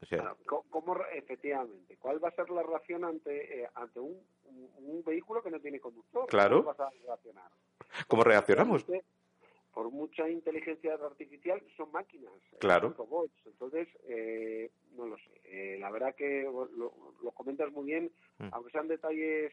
[0.00, 4.20] O sea, ¿Cómo, efectivamente, ¿cuál va a ser la reacción ante, eh, ante un,
[4.76, 6.26] un, vehículo que no tiene conductor?
[6.28, 6.58] Claro.
[6.58, 7.50] ¿Cómo vas a reaccionar?
[8.06, 8.86] ¿Cómo reaccionamos?
[9.78, 12.92] por mucha inteligencia artificial son máquinas, eh, claro.
[12.98, 13.32] robots.
[13.46, 15.30] Entonces, eh, no lo sé.
[15.44, 18.48] Eh, la verdad que lo, comentas muy bien, mm.
[18.50, 19.52] aunque sean detalles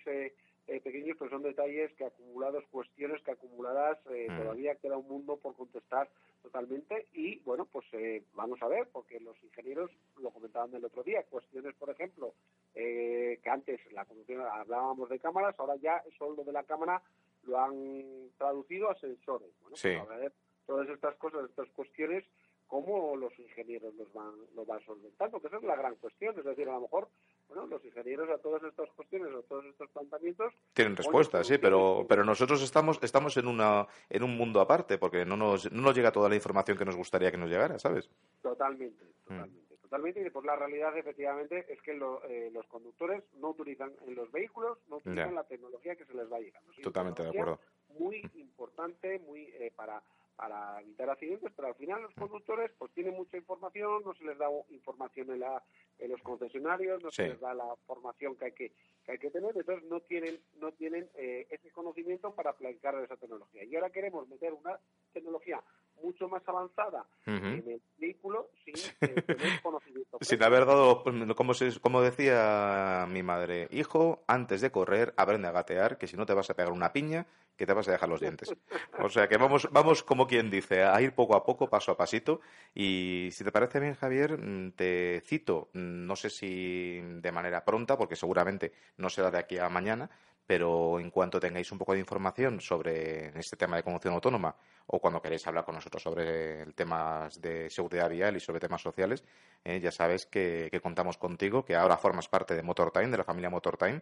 [0.65, 4.38] pequeños, pero son detalles que acumulados, cuestiones que acumuladas mm.
[4.41, 6.10] todavía queda un mundo por contestar
[6.41, 7.08] totalmente.
[7.13, 7.86] Y bueno, pues
[8.34, 12.34] vamos a ver, porque los ingenieros lo comentaban el otro día, cuestiones, por ejemplo,
[12.73, 17.01] que antes la conducción hablábamos de cámaras, ahora ya solo de la cámara
[17.43, 19.49] lo han traducido a sensores.
[19.62, 20.34] Bueno, pues a ver
[20.65, 22.23] todas estas cosas, estas cuestiones,
[22.67, 26.38] cómo los ingenieros los van, lo van solventando, que esa es la gran cuestión.
[26.38, 27.10] Es decir, a lo mejor,
[27.47, 30.53] bueno, los ingenieros a todas estas cuestiones, a todos estos planteamientos...
[30.73, 35.25] Tienen respuestas, sí, pero, pero nosotros estamos, estamos en, una, en un mundo aparte, porque
[35.25, 38.10] no nos, no nos llega toda la información que nos gustaría que nos llegara, ¿sabes?
[38.41, 39.62] Totalmente, totalmente.
[39.62, 39.65] Mm.
[39.86, 44.31] Totalmente, y pues la realidad efectivamente es que eh, los conductores no utilizan en los
[44.31, 46.73] vehículos, no utilizan la tecnología que se les va llegando.
[46.81, 47.60] Totalmente de acuerdo.
[47.99, 50.01] Muy importante, muy eh, para
[50.36, 54.38] para evitar accidentes, pero al final los conductores pues tienen mucha información, no se les
[54.38, 55.63] da información en, la,
[55.98, 58.71] en los concesionarios, no se les da la formación que hay que,
[59.04, 63.17] que hay que tener, entonces no tienen no tienen eh, ese conocimiento para aplicar esa
[63.17, 63.63] tecnología.
[63.63, 64.80] Y ahora queremos meter una
[65.13, 65.63] tecnología
[66.01, 71.03] mucho más avanzada en el vehículo sin tener conocimiento Sin haber dado,
[71.36, 76.25] como, como decía mi madre, hijo, antes de correr, aprende a gatear, que si no
[76.25, 77.25] te vas a pegar una piña,
[77.58, 78.53] que te vas a dejar los dientes.
[78.99, 81.97] O sea que vamos, vamos como quien dice, a ir poco a poco, paso a
[81.97, 82.41] pasito.
[82.73, 87.63] Y si te parece bien, Javier, mm, te cito, mm, no sé si de manera
[87.63, 90.10] pronta, porque seguramente no será de aquí a mañana,
[90.45, 94.55] pero en cuanto tengáis un poco de información sobre este tema de conducción autónoma
[94.88, 98.82] o cuando queréis hablar con nosotros sobre el temas de seguridad vial y sobre temas
[98.82, 99.24] sociales,
[99.63, 103.24] eh, ya sabes que, contamos contigo, que ahora formas parte de Motor Time, de la
[103.24, 104.02] familia Motor Time,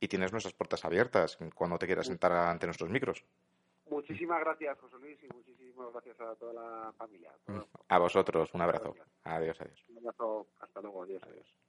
[0.00, 3.24] y tienes nuestras puertas abiertas cuando te quieras sentar ante nuestros micros.
[3.88, 7.32] Muchísimas gracias, José Luis, y muchísimas gracias a toda la familia.
[7.88, 8.94] A vosotros, un abrazo.
[9.24, 9.84] Adiós, adiós.
[9.88, 11.22] Un abrazo, hasta luego, adiós.
[11.22, 11.63] adiós.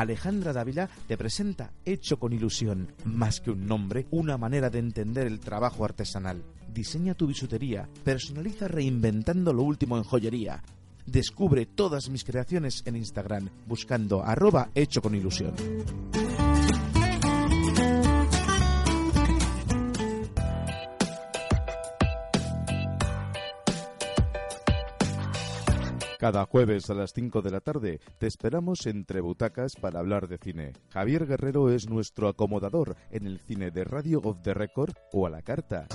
[0.00, 5.26] Alejandra Dávila te presenta Hecho con Ilusión, más que un nombre, una manera de entender
[5.26, 6.42] el trabajo artesanal.
[6.72, 10.62] Diseña tu bisutería, personaliza reinventando lo último en joyería.
[11.06, 15.54] Descubre todas mis creaciones en Instagram buscando arroba hecho con ilusión.
[26.18, 30.38] Cada jueves a las 5 de la tarde te esperamos entre butacas para hablar de
[30.38, 30.72] cine.
[30.90, 35.30] Javier Guerrero es nuestro acomodador en el cine de Radio of the Record o a
[35.30, 35.86] la carta.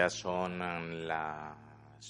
[0.00, 1.54] Ya son las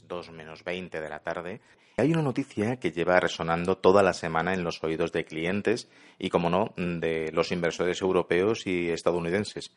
[0.07, 1.61] 2 menos 20 de la tarde.
[1.97, 6.31] Hay una noticia que lleva resonando toda la semana en los oídos de clientes y,
[6.31, 9.73] como no, de los inversores europeos y estadounidenses.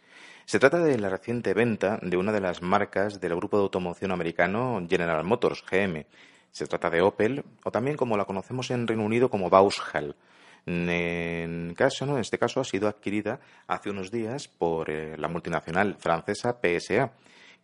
[0.45, 4.11] Se trata de la reciente venta de una de las marcas del grupo de automoción
[4.11, 6.05] americano General Motors, GM.
[6.51, 10.15] Se trata de Opel, o también como la conocemos en Reino Unido como Vauxhall.
[10.67, 12.13] En, caso, ¿no?
[12.13, 17.11] en este caso ha sido adquirida hace unos días por eh, la multinacional francesa PSA,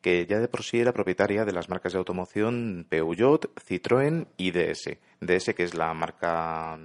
[0.01, 4.51] que ya de por sí era propietaria de las marcas de automoción Peugeot, Citroën y
[4.51, 4.97] DS.
[5.19, 6.77] DS que es la marca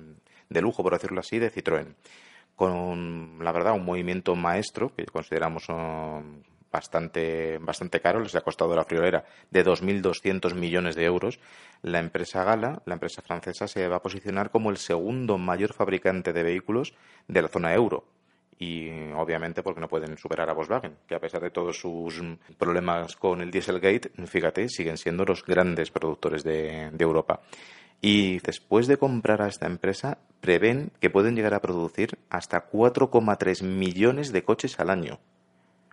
[0.48, 1.94] de lujo, por decirlo así, de Citroën.
[2.56, 8.74] Con, la verdad, un movimiento maestro que consideramos um, bastante, bastante caro, les ha costado
[8.74, 11.38] la friolera de 2.200 millones de euros.
[11.82, 16.32] La empresa Gala, la empresa francesa, se va a posicionar como el segundo mayor fabricante
[16.32, 16.94] de vehículos
[17.28, 18.04] de la zona euro.
[18.58, 22.22] Y obviamente porque no pueden superar a Volkswagen, que a pesar de todos sus
[22.56, 27.40] problemas con el Dieselgate, fíjate, siguen siendo los grandes productores de, Europa.
[28.00, 33.62] Y después de comprar a esta empresa, prevén que pueden llegar a producir hasta 4,3
[33.62, 35.18] millones de coches al año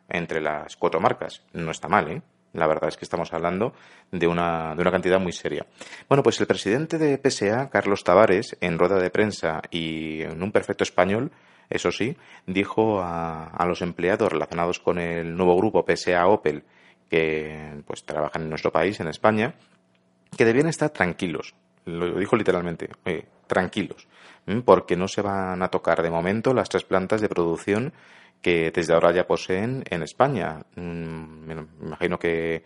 [0.09, 1.41] entre las cuatro marcas.
[1.53, 2.21] No está mal, ¿eh?
[2.53, 3.73] La verdad es que estamos hablando
[4.11, 5.65] de una, de una cantidad muy seria.
[6.09, 10.51] Bueno, pues el presidente de PSA, Carlos Tavares, en rueda de prensa y en un
[10.51, 11.31] perfecto español,
[11.71, 12.15] eso sí,
[12.45, 16.63] dijo a, a los empleados relacionados con el nuevo grupo PSA Opel,
[17.09, 19.55] que pues trabajan en nuestro país, en España,
[20.37, 21.53] que debían estar tranquilos.
[21.85, 22.89] Lo dijo literalmente,
[23.47, 24.07] tranquilos,
[24.63, 27.93] porque no se van a tocar de momento las tres plantas de producción
[28.41, 30.63] que desde ahora ya poseen en España.
[30.75, 32.63] Mm, me imagino que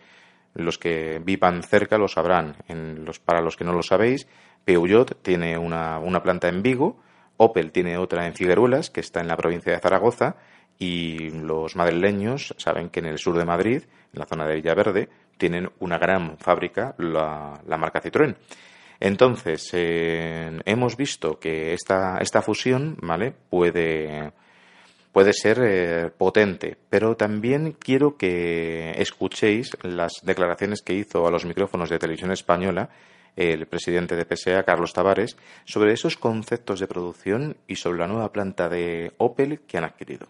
[0.54, 2.56] los que vivan cerca lo sabrán.
[2.68, 4.28] En los, para los que no lo sabéis,
[4.64, 7.02] Peugeot tiene una, una planta en Vigo,
[7.38, 10.38] Opel tiene otra en Figueruelas, que está en la provincia de Zaragoza,
[10.78, 13.84] y los madrileños saben que en el sur de Madrid,
[14.14, 18.36] en la zona de Villaverde, tienen una gran fábrica, la, marca Citroën.
[19.00, 23.34] Entonces, hemos visto que esta, esta fusión, ¿vale?
[23.50, 24.32] Puede,
[25.12, 31.46] puede ser eh, potente, pero también quiero que escuchéis las declaraciones que hizo a los
[31.46, 32.90] micrófonos de televisión española
[33.36, 38.32] el presidente de PSA, Carlos Tavares, sobre esos conceptos de producción y sobre la nueva
[38.32, 40.28] planta de Opel que han adquirido.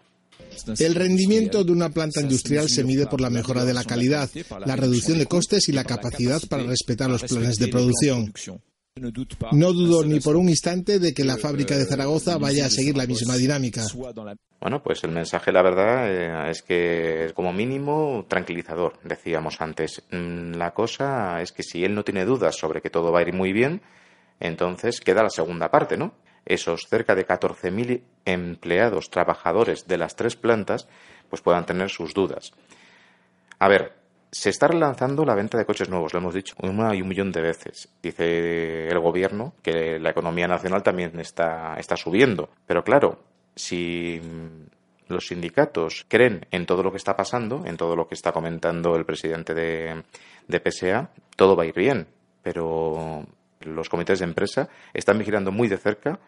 [0.78, 4.30] El rendimiento de una planta industrial se mide por la mejora de la calidad,
[4.64, 8.32] la reducción de costes y la capacidad para respetar los planes de producción.
[9.52, 12.96] No dudo ni por un instante de que la fábrica de Zaragoza vaya a seguir
[12.96, 13.82] la misma dinámica.
[14.58, 20.02] Bueno, pues el mensaje, la verdad, eh, es que es como mínimo tranquilizador, decíamos antes.
[20.10, 23.22] Mm, la cosa es que si él no tiene dudas sobre que todo va a
[23.22, 23.82] ir muy bien,
[24.40, 26.14] entonces queda la segunda parte, ¿no?
[26.46, 30.88] Esos cerca de 14.000 empleados, trabajadores de las tres plantas,
[31.28, 32.52] pues puedan tener sus dudas.
[33.58, 33.92] A ver,
[34.36, 37.32] se está relanzando la venta de coches nuevos, lo hemos dicho una y un millón
[37.32, 37.88] de veces.
[38.02, 42.50] Dice el gobierno que la economía nacional también está, está subiendo.
[42.66, 43.18] Pero claro,
[43.54, 44.20] si
[45.08, 48.94] los sindicatos creen en todo lo que está pasando, en todo lo que está comentando
[48.94, 50.02] el presidente de,
[50.46, 52.06] de PSA, todo va a ir bien.
[52.42, 53.24] Pero
[53.60, 56.20] los comités de empresa están vigilando muy de cerca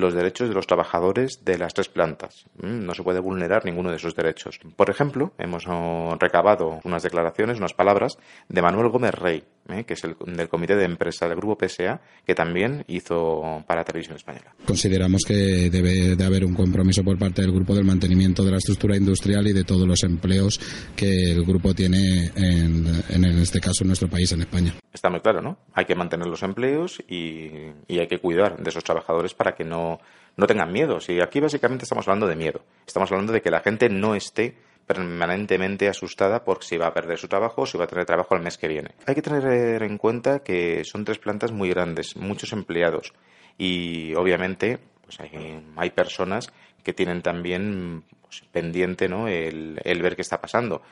[0.00, 2.46] los derechos de los trabajadores de las tres plantas.
[2.58, 4.60] Mm, no se puede vulnerar ninguno de esos derechos.
[4.76, 8.18] Por ejemplo, hemos oh, recabado unas declaraciones, unas palabras
[8.48, 12.00] de Manuel Gómez Rey, eh, que es el del comité de empresa del grupo PSA,
[12.24, 14.54] que también hizo para Televisión Española.
[14.66, 18.58] Consideramos que debe de haber un compromiso por parte del grupo del mantenimiento de la
[18.58, 20.60] estructura industrial y de todos los empleos
[20.94, 24.74] que el grupo tiene en, en este caso en nuestro país, en España.
[24.92, 25.58] Está muy claro, ¿no?
[25.74, 27.50] Hay que mantener los empleos y,
[27.86, 30.00] y hay que cuidar de esos trabajadores para que no
[30.36, 31.00] no, tengan miedo.
[31.00, 32.60] Si aquí básicamente estamos hablando de miedo.
[32.86, 34.56] Estamos hablando de que la gente no esté
[34.86, 38.34] permanentemente asustada por si va a perder su trabajo o si va a tener trabajo
[38.34, 38.94] el mes que viene.
[39.06, 43.12] Hay que tener en cuenta que son tres plantas muy grandes, muchos empleados
[43.58, 49.28] y obviamente pues hay, personas que tienen también pues, pendiente ¿no?
[49.28, 50.82] el, ver qué está pasando.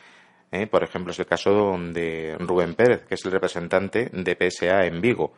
[0.51, 0.67] ¿eh?
[0.67, 5.01] Por ejemplo, es el caso de Rubén Pérez, que es el representante de PSA en
[5.01, 5.35] Vigo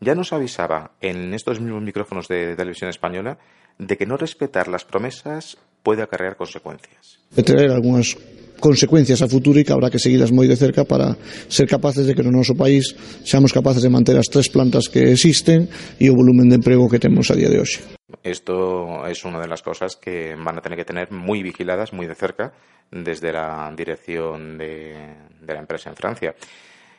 [0.00, 3.38] ya nos avisaba en estos mismos micrófonos de televisión española
[3.78, 7.22] de que no respetar las promesas pode acarrear consecuencias.
[7.30, 8.18] De tener algunhas
[8.58, 11.14] consecuencias a futuro e que habrá que seguirlas moi de cerca para
[11.46, 15.14] ser capaces de que en noso país seamos capaces de manter as tres plantas que
[15.14, 15.70] existen
[16.02, 17.84] e o volumen de emprego que temos a día de hoxe.
[18.26, 22.10] Esto es una de las cosas que van a tener que tener muy vigiladas, muy
[22.10, 22.50] de cerca,
[22.90, 26.34] desde la dirección de, de la empresa en Francia.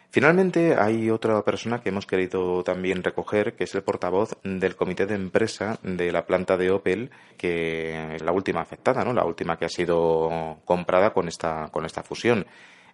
[0.10, 5.06] Finalmente, hay otra persona que hemos querido también recoger, que es el portavoz del comité
[5.06, 9.14] de empresa de la planta de Opel, que es la última afectada, ¿no?
[9.14, 12.46] La última que ha sido comprada con esta, con esta fusión.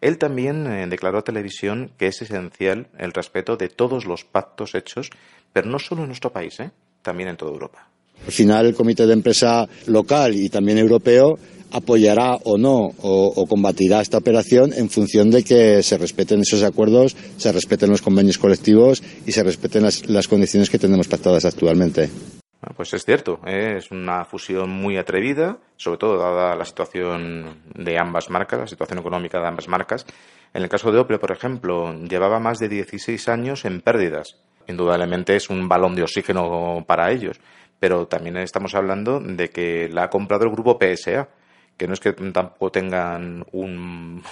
[0.02, 4.76] Él también eh, declaró a televisión que es esencial el respeto de todos los pactos
[4.76, 5.10] hechos,
[5.54, 6.72] pero no solo en nuestro país, ¿eh?
[7.02, 7.88] también en toda Europa.
[8.26, 11.38] Al final, el comité de empresa local y también europeo
[11.74, 17.18] apoyará o no o, combatirá esta operación en función de que se respeten esos acuerdos,
[17.38, 22.10] se respeten los convenios colectivos y se respeten las, condiciones que tenemos pactadas actualmente.
[22.78, 23.76] Pues es cierto, ¿eh?
[23.78, 29.00] es una fusión muy atrevida, sobre todo dada la situación de ambas marcas, la situación
[29.00, 30.06] económica de ambas marcas.
[30.54, 34.38] En el caso de Opel, por ejemplo, llevaba más de 16 años en pérdidas.
[34.68, 37.42] Indudablemente es un balón de oxígeno para ellos,
[37.80, 41.28] pero también estamos hablando de que la ha comprado el grupo PSA,
[41.78, 44.24] que no es que tampoco tengan un,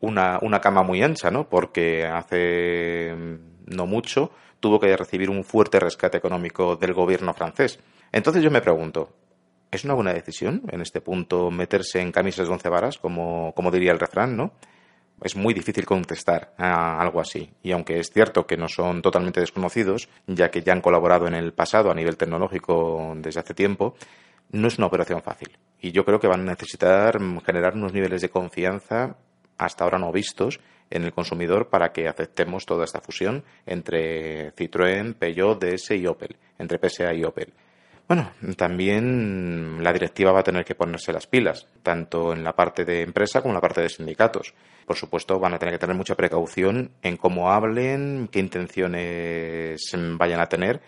[0.00, 1.48] una, una cama muy ancha, ¿no?
[1.48, 3.14] Porque hace
[3.66, 4.30] no mucho
[4.60, 7.78] tuvo que recibir un fuerte rescate económico del gobierno francés.
[8.12, 9.10] Entonces yo me pregunto,
[9.70, 13.70] ¿es una buena decisión en este punto meterse en camisas de once varas, como, como
[13.70, 14.52] diría el refrán, ¿no?
[15.22, 17.50] Es muy difícil contestar a algo así.
[17.62, 21.34] Y aunque es cierto que no son totalmente desconocidos, ya que ya han colaborado en
[21.34, 23.96] el pasado a nivel tecnológico desde hace tiempo,
[24.50, 25.56] no es una operación fácil.
[25.80, 29.16] Y yo creo que van a necesitar generar unos niveles de confianza
[29.56, 35.14] hasta ahora no vistos en el consumidor para que aceptemos toda esta fusión entre Citroën,
[35.14, 37.52] Peugeot, DS y Opel, entre PSA y Opel.
[38.08, 42.86] Bueno, también la directiva va a tener que ponerse las pilas, tanto en la parte
[42.86, 44.54] de empresa como en la parte de sindicatos.
[44.86, 49.82] Por supuesto, van a tener que tener mucha precaución en cómo hablen, qué intenciones
[50.16, 50.80] vayan a tener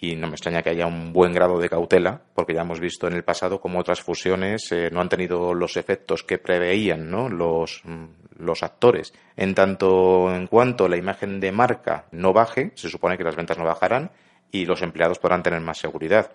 [0.00, 3.06] y no me extraña que haya un buen grado de cautela, porque ya hemos visto
[3.06, 7.82] en el pasado cómo otras fusiones eh, no han tenido los efectos que preveían los,
[7.84, 8.04] mm,
[8.38, 9.14] los actores.
[9.36, 13.58] En tanto en cuanto la imagen de marca no baje, se supone que las ventas
[13.58, 14.10] no bajarán
[14.50, 16.30] y los empleados podrán tener más seguridad.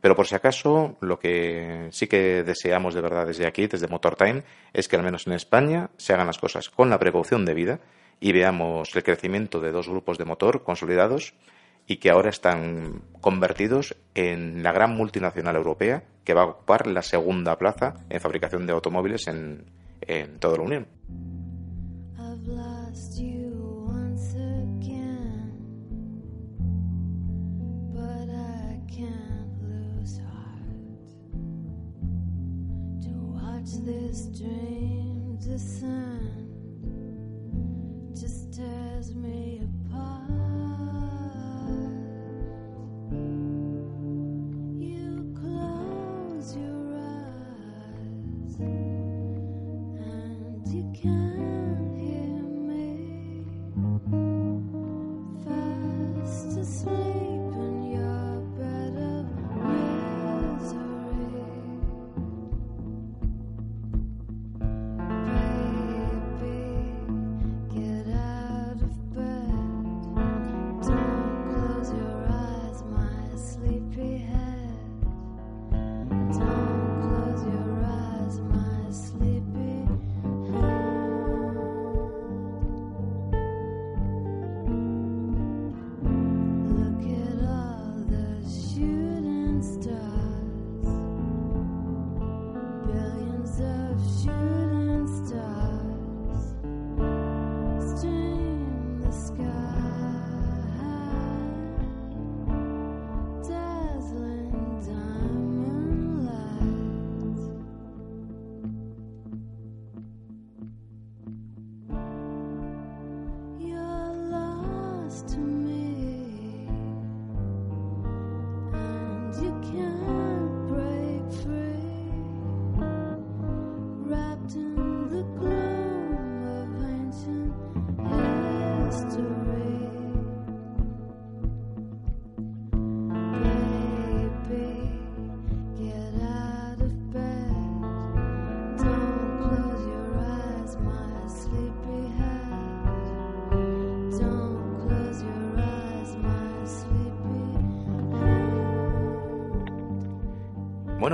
[0.00, 4.16] Pero por si acaso, lo que sí que deseamos de verdad desde aquí, desde Motor
[4.16, 4.42] Time,
[4.72, 7.78] es que al menos en España se hagan las cosas con la precaución debida
[8.18, 11.34] y veamos el crecimiento de dos grupos de motor consolidados
[11.86, 17.02] y que ahora están convertidos en la gran multinacional europea que va a ocupar la
[17.02, 19.64] segunda plaza en fabricación de automóviles en,
[20.00, 20.86] en toda la Unión.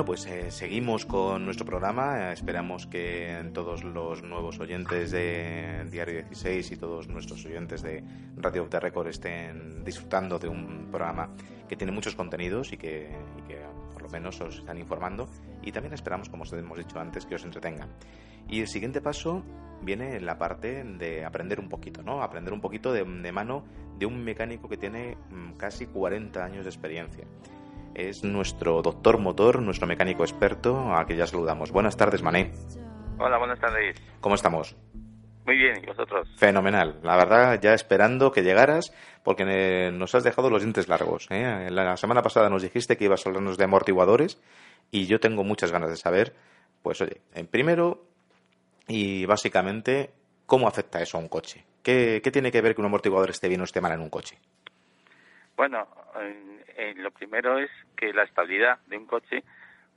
[0.08, 2.32] Pues eh, seguimos con nuestro programa.
[2.32, 8.02] esperamos que todos los nuevos oyentes de Diario 16 y todos nuestros oyentes de
[8.38, 11.28] Radio the Record estén disfrutando de un programa
[11.68, 13.10] que tiene muchos contenidos y que,
[13.92, 15.28] por lo menos os están informando.
[15.62, 17.90] Y también esperamos, como os hemos dicho antes, que os entretengan.
[18.48, 19.42] Y el siguiente paso
[19.82, 22.22] viene en la parte de aprender un poquito, ¿no?
[22.22, 23.62] Aprender un poquito de, de mano
[23.98, 27.26] de un mecánico que tiene mm, casi 40 años de experiencia
[27.98, 31.72] es nuestro doctor motor, nuestro mecánico experto, a que ya saludamos.
[31.72, 32.52] Buenas tardes, Mané.
[33.18, 33.96] Hola, buenas tardes.
[34.20, 34.76] ¿Cómo estamos?
[35.44, 36.28] Muy bien, ¿y vosotros?
[36.36, 37.00] Fenomenal.
[37.02, 38.92] La verdad, ya esperando que llegaras,
[39.24, 41.26] porque nos has dejado los dientes largos.
[41.30, 41.68] ¿eh?
[41.70, 44.40] La semana pasada nos dijiste que ibas a hablarnos de amortiguadores
[44.90, 46.34] y yo tengo muchas ganas de saber,
[46.82, 48.04] pues oye, en primero
[48.86, 50.10] y básicamente,
[50.46, 51.64] ¿cómo afecta eso a un coche?
[51.82, 54.38] ¿Qué, tiene que ver que un amortiguador esté bien o esté mal en un coche?
[55.58, 55.88] Bueno,
[56.96, 59.42] lo primero es que la estabilidad de un coche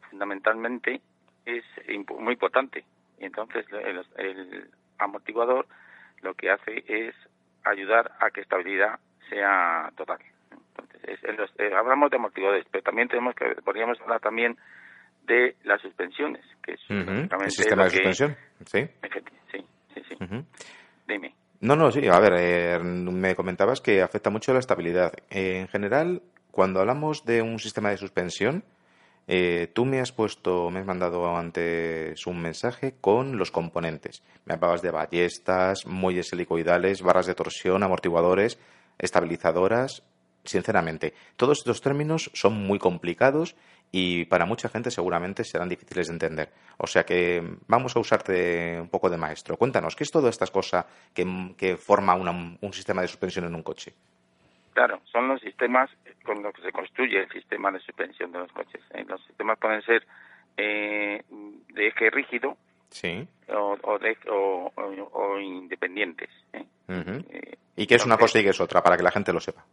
[0.09, 1.01] fundamentalmente
[1.45, 1.63] es
[2.19, 2.83] muy importante.
[3.19, 3.67] Y entonces
[4.17, 5.67] el amortiguador
[6.23, 7.13] lo que hace es
[7.63, 8.99] ayudar a que estabilidad
[9.29, 10.17] sea total.
[10.71, 14.57] Entonces, eh, hablamos de amortiguadores, pero también tenemos que podríamos hablar también
[15.27, 18.35] de las suspensiones, que es ¿El sistema de suspensión?
[18.65, 18.89] Sí.
[19.51, 20.15] Sí, sí, sí.
[21.07, 21.35] Dime.
[21.61, 22.07] No, no, sí.
[22.07, 25.13] A ver, eh, me comentabas que afecta mucho la estabilidad.
[25.29, 28.63] en general, cuando hablamos de un sistema de suspensión,
[29.27, 34.23] eh, tú me has puesto, me has mandado antes un mensaje con los componentes.
[34.45, 38.57] Me hablabas de ballestas, muelles helicoidales, barras de torsión, amortiguadores,
[38.97, 40.03] estabilizadoras.
[40.43, 43.55] Sinceramente, todos estos términos son muy complicados
[43.91, 46.49] y para mucha gente seguramente serán difíciles de entender.
[46.77, 49.57] O sea que vamos a usarte un poco de maestro.
[49.57, 51.25] Cuéntanos, ¿qué es todas estas cosas que,
[51.57, 53.93] que forma un sistema de suspensión en un coche?
[54.73, 55.89] Claro, son los sistemas
[56.23, 58.81] con los que se construye el sistema de suspensión de los coches.
[58.93, 59.03] ¿eh?
[59.07, 60.05] Los sistemas pueden ser
[60.55, 62.57] eh, de eje rígido
[62.89, 63.27] sí.
[63.49, 63.77] o,
[65.11, 66.29] o, independientes.
[66.53, 66.65] ¿eh?
[67.75, 69.65] ¿Y qué es una cosa y qué es otra, para que la gente lo sepa?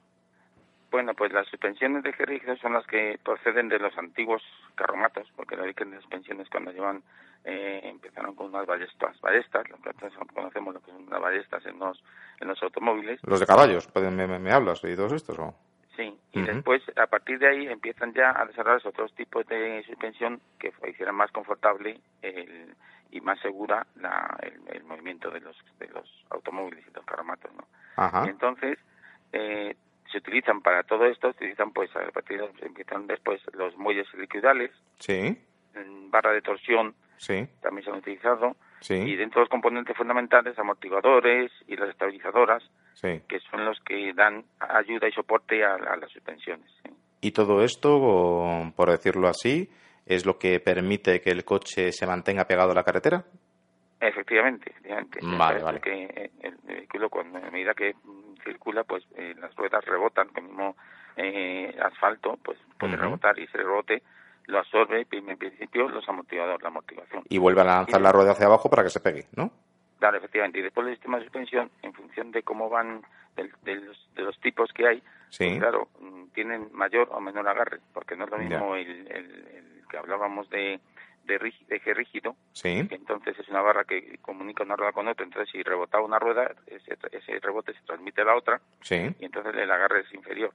[0.90, 4.42] Bueno, pues las suspensiones de eje rígido son las que proceden de los antiguos
[4.74, 7.02] carromatos, porque la de suspensiones cuando llevan
[7.44, 9.92] eh, empezaron con unas ballestas, ballestas, lo que
[10.34, 12.02] conocemos lo que son las ballestas en los,
[12.40, 13.20] en los automóviles.
[13.22, 13.88] ¿Los de caballos?
[13.94, 15.54] ¿Me, me, hablas de todos estos o...?
[15.94, 20.40] Sí, y después, a partir de ahí, empiezan ya a desarrollarse otros tipos de suspensión
[20.60, 22.72] que hicieran más confortable el,
[23.10, 24.38] y más segura la,
[24.72, 27.66] el, movimiento de los, de los automóviles y los carromatos, ¿no?
[27.96, 28.26] Ajá.
[28.28, 28.78] entonces,
[29.32, 29.74] eh,
[30.10, 34.06] se utilizan para todo esto, se utilizan pues a partir de empiezan después los muelles
[34.14, 35.38] liquidales, sí.
[36.10, 37.46] barra de torsión, sí.
[37.60, 38.56] también se han utilizado,
[38.88, 42.62] y dentro de los componentes fundamentales, amortiguadores y las estabilizadoras,
[43.00, 46.70] que son los que dan ayuda y soporte a, las suspensiones.
[47.20, 49.68] Y todo esto, por decirlo así,
[50.06, 53.24] es lo que permite que el coche se mantenga pegado a la carretera.
[54.00, 55.18] Efectivamente, efectivamente.
[55.22, 55.80] Vale, vale.
[55.80, 57.94] Que el vehículo, cuando, a medida que
[58.44, 60.76] circula, pues eh, las ruedas rebotan, con el mismo
[61.16, 64.02] eh, asfalto, pues puede rebotar y ese rebote
[64.46, 67.22] lo absorbe en principio los amortiguadores, la amortiguación.
[67.28, 69.50] Y vuelve a lanzar la rueda hacia abajo para que se pegue, ¿no?
[69.98, 70.58] Claro, efectivamente.
[70.58, 73.02] Y después el sistema de suspensión, en función de cómo van,
[73.36, 73.76] de,
[74.16, 75.02] los, tipos que hay,
[75.36, 79.96] pues, claro, mm, tienen mayor o menor agarre, porque no es lo mismo el, que
[79.96, 80.80] hablábamos de,
[81.28, 82.88] de, eje rígido, sí.
[82.90, 86.52] entonces es una barra que comunica una rueda con otra, entonces si rebota una rueda,
[86.66, 88.96] ese, ese rebote se transmite a la otra, sí.
[89.20, 90.52] y entonces el agarre es inferior.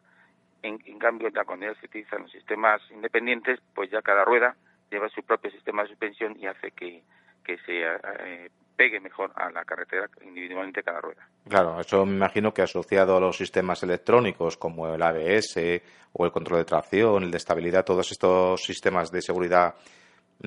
[0.63, 4.55] En, cambio, ya cuando se utilizan los sistemas independientes, pues ya cada rueda
[4.89, 7.03] lleva su propio sistema de suspensión y hace que,
[7.43, 11.27] que se eh, pegue mejor a la carretera individualmente cada rueda.
[11.49, 15.81] Claro, eso me imagino que asociado a los sistemas electrónicos como el ABS
[16.13, 19.75] o el control de tracción, el de estabilidad, todos estos sistemas de seguridad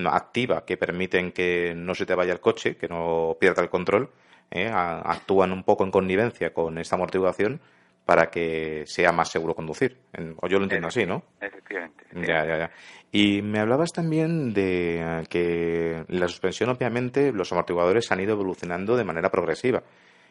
[0.05, 4.11] activa que permiten que no se te vaya el coche, que no pierda el control,
[4.51, 4.71] ¿eh?
[4.73, 7.61] actúan un poco en connivencia con esta amortiguación
[8.05, 9.99] para que sea más seguro conducir.
[10.41, 11.25] O yo lo entiendo así, ¿no?
[11.41, 12.05] Efectivamente.
[12.15, 12.71] Ya, ya, ya.
[13.11, 19.05] Y me hablabas también de que la suspensión, obviamente, los amortiguadores han ido evolucionando de
[19.05, 19.83] manera progresiva.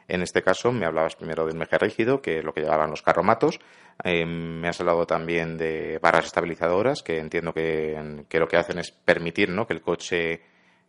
[0.08, 3.02] En este caso, me hablabas primero del eje rígido, que es lo que llevaban los
[3.02, 3.60] carromatos.
[4.04, 8.92] Eh, me has hablado también de barras estabilizadoras, que entiendo que, lo que hacen es
[8.92, 9.66] permitir ¿no?
[9.66, 10.42] que el coche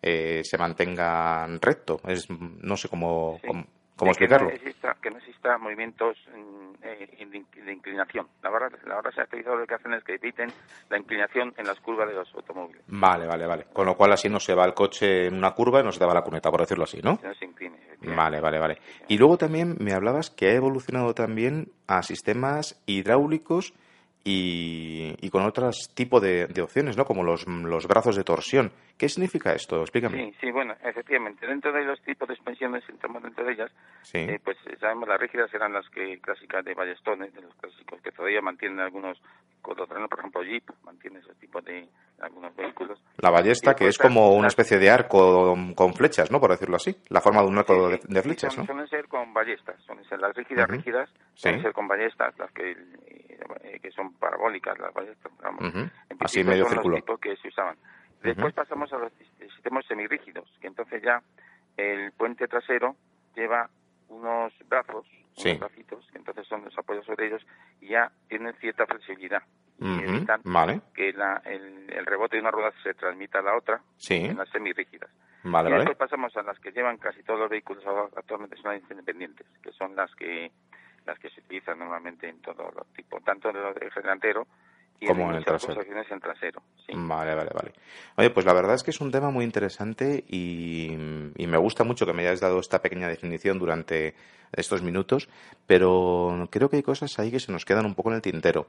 [0.03, 2.01] eh, se mantenga recto.
[2.07, 3.65] Es, no sé cómo, ¿Cómo
[4.05, 4.49] explicarlo?
[4.49, 8.29] Que no exista, que no exista movimientos mm, eh, de inclinación.
[8.43, 10.53] La barra, la barra se ha utilizado lo que hacen es que eviten
[10.91, 12.83] la inclinación en las curvas de los automóviles.
[12.89, 13.65] Vale, vale, vale.
[13.73, 15.99] Con lo cual así no se va el coche en una curva y no se
[15.99, 17.19] te va la cuneta, por decirlo así, ¿no?
[17.23, 17.77] No se incline.
[18.03, 18.79] Vale, vale, vale.
[19.09, 23.73] Y luego también me hablabas que ha evolucionado también a sistemas hidráulicos
[24.29, 27.05] y, con otros tipos de, opciones, ¿no?
[27.05, 28.73] Como los, los brazos de torsión.
[28.99, 29.81] ¿Qué significa esto?
[29.83, 30.17] Explícame.
[30.17, 31.47] Sí, sí, bueno, efectivamente.
[31.47, 33.71] Dentro de los tipos de suspensiones, entramos dentro de ellas,
[34.15, 38.11] eh, pues sabemos las rígidas eran las que clásicas de Ballestones, de los clásicos que
[38.11, 39.21] todavía mantienen algunos
[39.75, 41.89] por ejemplo Jeep, mantiene ese tipo de
[42.21, 43.03] algunos vehículos.
[43.19, 46.41] La ballesta, que es como una especie de arco con flechas, ¿no?
[46.41, 46.97] Por decirlo así.
[47.09, 48.65] La forma de un arco de, flechas, ¿no?
[48.65, 52.77] Suelen ser con ballestas, suelen ser las rígidas, rígidas, suelen ser con ballestas, las que,
[53.63, 55.33] eh, que son parabólicas, las ballestas,
[56.21, 56.97] Así medio son círculo.
[56.97, 57.77] Los tipos que se usaban.
[58.23, 59.13] Después pasamos a los
[59.55, 61.23] sistemas semirrígidos, que entonces ya
[61.77, 62.97] el puente trasero
[63.35, 63.71] lleva
[64.09, 65.07] unos brazos,
[65.37, 67.47] unos bracitos, que entonces son los apoyos sobre ellos
[67.81, 69.43] y ya tienen cierta flexibilidad.
[69.79, 70.41] y evitan
[70.95, 75.11] que la, el, rebote de una rueda se transmita a la otra en las semirrígidas.
[75.45, 77.85] Vale, y después pasamos a las que llevan casi todos los vehículos
[78.17, 80.51] actualmente son independientes, que son las que
[81.07, 84.47] las que se utilizan normalmente en todo los tipo, tanto en el delantero
[85.07, 85.83] como en el trasero.
[85.83, 86.63] En trasero
[86.95, 87.73] Vale, vale, vale.
[88.17, 92.07] Oye, pues la verdad es que es un tema muy interesante y, me gusta mucho
[92.07, 94.15] que me hayas dado esta pequeña definición durante
[94.53, 95.29] estos minutos,
[95.67, 98.69] pero creo que hay cosas ahí que se nos quedan un poco en el tintero.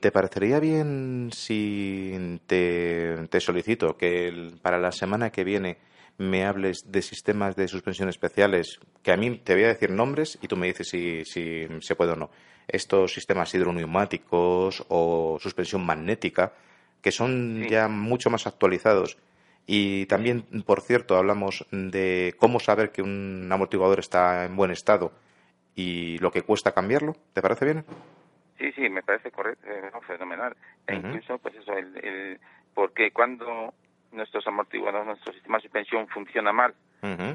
[0.00, 5.78] ¿Te parecería bien si te, te solicito que para la semana que viene
[6.20, 10.38] me hables de sistemas de suspensión especiales, que a mí te voy a decir nombres
[10.42, 12.30] y tú me dices si, si se puede o no
[12.68, 16.52] estos sistemas hidroneumáticos o suspensión magnética,
[17.02, 19.18] que son ya mucho más actualizados.
[19.66, 25.12] Y también, por cierto, hablamos de cómo saber que un amortiguador está en buen estado
[25.74, 27.14] y lo que cuesta cambiarlo.
[27.32, 27.84] ¿Te parece bien?
[28.58, 30.54] Sí, sí, me parece correcto, eh, fenomenal.
[30.86, 32.38] E incluso, pues eso, el,
[32.74, 33.72] porque cuando
[34.12, 36.74] nuestros amortiguadores, nuestro sistema de suspensión funciona mal,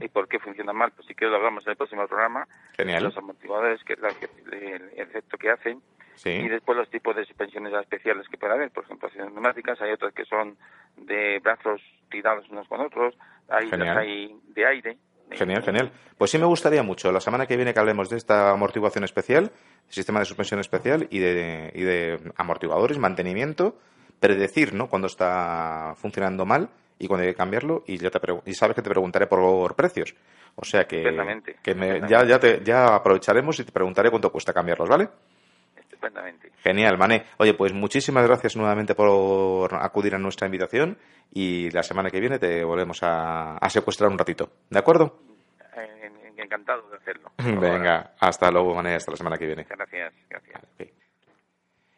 [0.01, 0.91] ¿Y por qué funciona mal?
[0.91, 2.47] Pues si que lo hablamos en el próximo programa.
[2.78, 3.03] Genial.
[3.03, 5.82] Los amortiguadores, que, el, efecto que hacen.
[6.23, 8.71] Y después los tipos de suspensiones especiales que puede haber.
[8.71, 10.55] Por ejemplo, las neumáticas, hay otras que son
[10.97, 13.15] de brazos tirados unos con otros.
[13.49, 14.97] Hay, hay de aire.
[15.32, 15.91] Genial, genial.
[16.17, 19.51] Pues sí me gustaría mucho la semana que viene que hablemos de esta amortiguación especial,
[19.89, 23.80] sistema de suspensión especial y de, y de amortiguadores, mantenimiento,
[24.20, 24.88] predecir ¿no?
[24.88, 28.82] cuando está funcionando mal y cuando hay que cambiarlo y ya te y sabes que
[28.82, 30.16] te preguntaré por precios.
[30.55, 31.03] O sea que,
[31.61, 35.09] que me, ya, ya, te, ya aprovecharemos y te preguntaré cuánto cuesta cambiarlos, ¿vale?
[35.76, 36.51] Estupendamente.
[36.63, 37.26] Genial, Mané.
[37.38, 40.97] Oye, pues muchísimas gracias nuevamente por acudir a nuestra invitación
[41.34, 44.49] y la semana que viene te volvemos a, secuestrar un ratito.
[44.70, 45.20] ¿De acuerdo?
[46.38, 47.32] encantado de hacerlo.
[47.38, 49.66] Venga, hasta luego, Mané, hasta la semana que viene.
[49.68, 51.05] Gracias, gracias.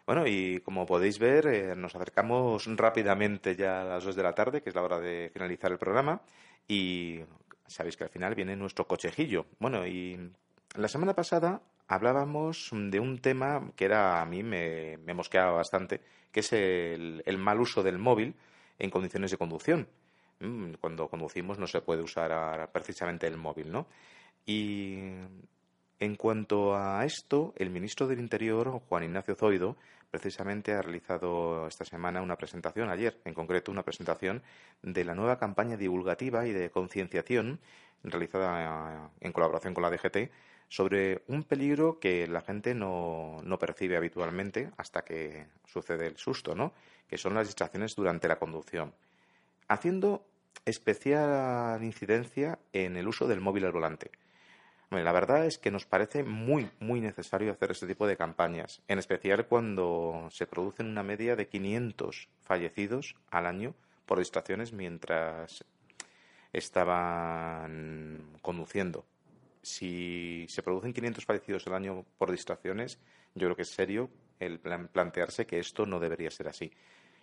[0.07, 4.33] Bueno, y como podéis ver, eh, nos acercamos rápidamente ya a las dos de la
[4.33, 6.21] tarde, que es la hora de finalizar el programa,
[6.65, 7.19] y
[7.67, 9.47] sabéis que al final viene nuestro cochejillo.
[9.59, 10.17] Bueno, y
[10.77, 15.99] la semana pasada hablábamos de un tema que era a mí me, me mosqueaba bastante,
[16.31, 18.33] que es el, el, mal uso del móvil
[18.79, 19.89] en condiciones de conducción.
[20.39, 23.87] Mm, cuando conducimos no se puede usar precisamente el móvil, ¿no?
[24.45, 24.99] Y
[25.99, 29.75] en cuanto a esto, el ministro del Interior, Juan Ignacio Zoido,
[30.17, 34.41] precisamente ha realizado esta semana una presentación, ayer en concreto, una presentación
[34.81, 37.59] de la nueva campaña divulgativa y de concienciación
[38.03, 40.31] realizada en colaboración con la DGT
[40.69, 46.55] sobre un peligro que la gente no, no, percibe habitualmente hasta que sucede el susto,
[46.55, 46.73] ¿no?
[47.07, 48.93] que son las distracciones durante la conducción,
[49.67, 50.25] haciendo
[50.65, 54.11] especial incidencia en el uso del móvil al volante
[54.89, 58.99] la verdad es que nos parece muy, muy necesario hacer este tipo de campañas, en
[58.99, 63.75] especial cuando se producen una media de 500 fallecidos al año
[64.05, 65.65] por distracciones mientras
[66.53, 69.05] estaban conduciendo.
[69.61, 72.99] Si se producen 500 fallecidos al año por distracciones,
[73.35, 74.09] yo creo que es serio
[74.39, 76.71] el plantearse que esto no debería ser así.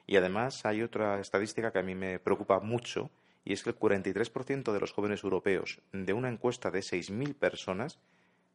[0.06, 3.10] Y además hay otra estadística que a mí me preocupa mucho
[3.44, 7.98] y es que el 43% de los jóvenes europeos de una encuesta de 6.000 personas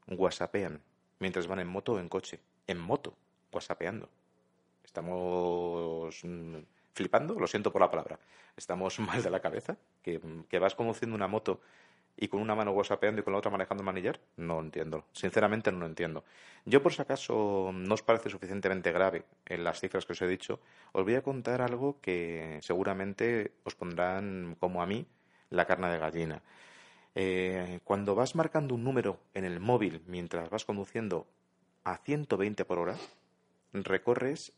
[0.07, 0.81] whatsappean
[1.19, 2.39] mientras van en moto o en coche.
[2.67, 3.15] En moto,
[3.51, 4.09] whatsappeando.
[4.83, 6.57] Estamos mm,
[6.93, 8.19] flipando, lo siento por la palabra.
[8.57, 10.19] Estamos mal de la cabeza, que,
[10.49, 11.61] que vas conduciendo una moto
[12.21, 14.19] y con una mano whatsappeando y con la otra manejando el manillar?
[14.35, 15.05] No entiendo.
[15.13, 16.25] Sinceramente no lo entiendo.
[16.65, 20.27] Yo, por si acaso no os parece suficientemente grave en las cifras que os he
[20.27, 20.59] dicho,
[20.91, 25.07] os voy a contar algo que seguramente os pondrán, como a mí,
[25.49, 26.41] la carne de gallina.
[27.15, 31.25] Eh, cuando vas marcando un número en el móvil mientras vas conduciendo
[31.85, 32.97] a 120 por hora,
[33.71, 34.51] recorres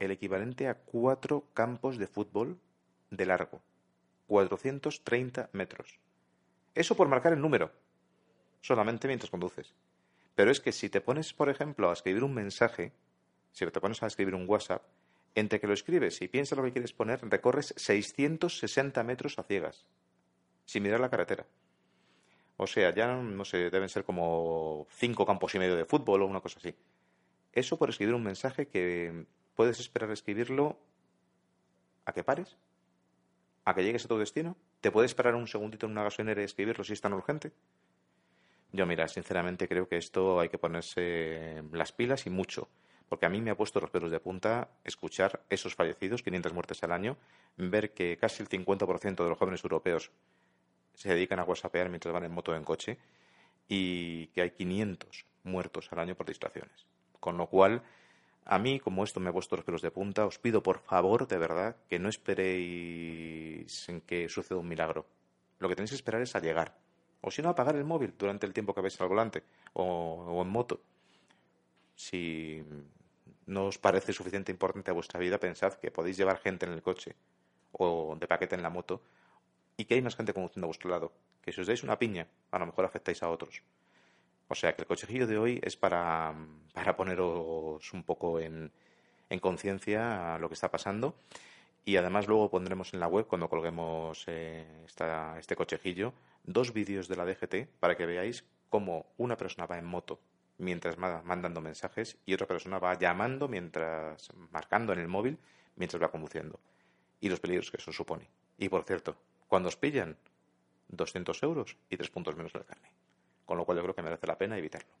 [0.00, 2.58] el equivalente a cuatro campos de fútbol
[3.10, 3.62] de largo,
[4.26, 6.00] 430 metros.
[6.74, 7.70] Eso por marcar el número,
[8.60, 9.74] solamente mientras conduces.
[10.34, 12.92] Pero es que si te pones, por ejemplo, a escribir un mensaje,
[13.52, 14.82] si te pones a escribir un WhatsApp,
[15.34, 19.84] entre que lo escribes y piensas lo que quieres poner, recorres 660 metros a ciegas,
[20.64, 21.46] sin mirar la carretera.
[22.56, 26.26] O sea, ya no sé, deben ser como cinco campos y medio de fútbol o
[26.26, 26.74] una cosa así.
[27.52, 30.78] Eso por escribir un mensaje que puedes esperar escribirlo
[32.04, 32.56] a que pares,
[33.64, 36.44] a que llegues a tu destino ¿Te puedes esperar un segundito en una gasolinera y
[36.44, 37.52] escribirlo si es tan urgente?
[38.70, 42.68] Yo, mira, sinceramente creo que esto hay que ponerse las pilas y mucho.
[43.08, 46.82] Porque a mí me ha puesto los pelos de punta escuchar esos fallecidos, 500 muertes
[46.82, 47.16] al año,
[47.56, 50.10] ver que casi el 50% de los jóvenes europeos
[50.92, 52.98] se dedican a whatsappear mientras van en moto o en coche
[53.66, 56.86] y que hay 500 muertos al año por distracciones.
[57.20, 57.82] Con lo cual,
[58.46, 61.26] a mí, como esto me ha puesto los pelos de punta, os pido por favor,
[61.26, 65.06] de verdad, que no esperéis en que suceda un milagro.
[65.60, 66.76] Lo que tenéis que esperar es a llegar.
[67.22, 70.48] O si no, apagar el móvil durante el tiempo que vais al volante o, en
[70.48, 70.80] moto.
[71.96, 72.62] Si
[73.46, 76.82] no os parece suficiente importante a vuestra vida, pensad que podéis llevar gente en el
[76.82, 77.16] coche
[77.72, 79.00] o de paquete en la moto
[79.78, 81.12] y que hay más gente conduciendo a vuestro lado.
[81.40, 83.62] Que si os dais una piña, a lo mejor afectáis a otros.
[84.54, 86.32] O sea que el cochejillo de hoy es para,
[86.72, 88.70] para poneros un poco en,
[89.28, 91.16] en conciencia lo que está pasando.
[91.84, 94.64] Y además luego pondremos en la web, cuando colguemos eh,
[95.40, 96.12] este cochejillo,
[96.44, 100.20] dos vídeos de la DGT para que veáis cómo una persona va en moto
[100.58, 105.36] mientras va mandando mensajes y otra persona va llamando mientras, marcando en el móvil
[105.74, 106.60] mientras va conduciendo.
[107.20, 108.28] Y los peligros que eso supone.
[108.56, 109.16] Y por cierto,
[109.48, 110.16] cuando os pillan,
[110.90, 113.03] 200 euros y tres puntos menos de la carne
[113.44, 114.92] con lo cual yo creo que merece la pena evitarlo.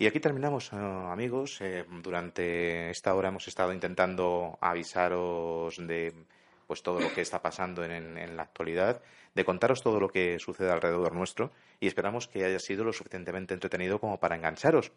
[0.00, 1.60] Y aquí terminamos, eh, amigos.
[1.60, 6.14] Eh, durante esta hora hemos estado intentando avisaros de
[6.68, 9.02] pues todo lo que está pasando en, la actualidad,
[9.34, 11.50] de contaros todo lo que sucede alrededor nuestro
[11.80, 14.92] y esperamos que haya sido lo suficientemente entretenido como para engancharos.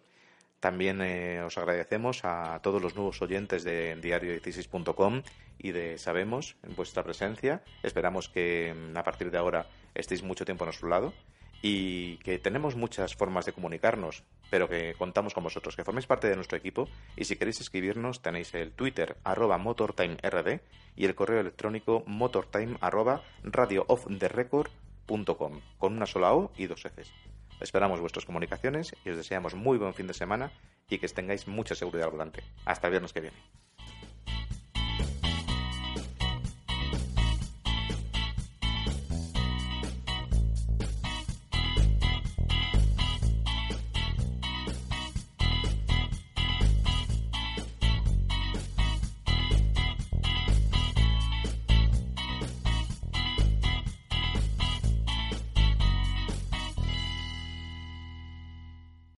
[0.60, 5.24] También eh, os agradecemos a todos los nuevos oyentes de diario16.com
[5.58, 7.64] y de Sabemos en vuestra presencia.
[7.82, 9.66] Esperamos que mm, a partir de ahora
[9.96, 11.14] estéis mucho tiempo a nuestro lado
[11.62, 16.30] y que tenemos muchas formas de comunicarnos, pero que contamos con vosotros, que forméis parte
[16.30, 20.62] de nuestro equipo y si queréis escribirnos tenéis el Twitter arroba motortimerd
[20.96, 27.12] y el correo electrónico motortime arroba radiooftherecord.com con una sola O y dos Fs.
[27.60, 30.52] Esperamos vuestras comunicaciones y os deseamos muy buen fin de semana
[30.90, 32.44] y que tengáis mucha seguridad al volante.
[32.66, 33.38] Hasta el viernes que viene.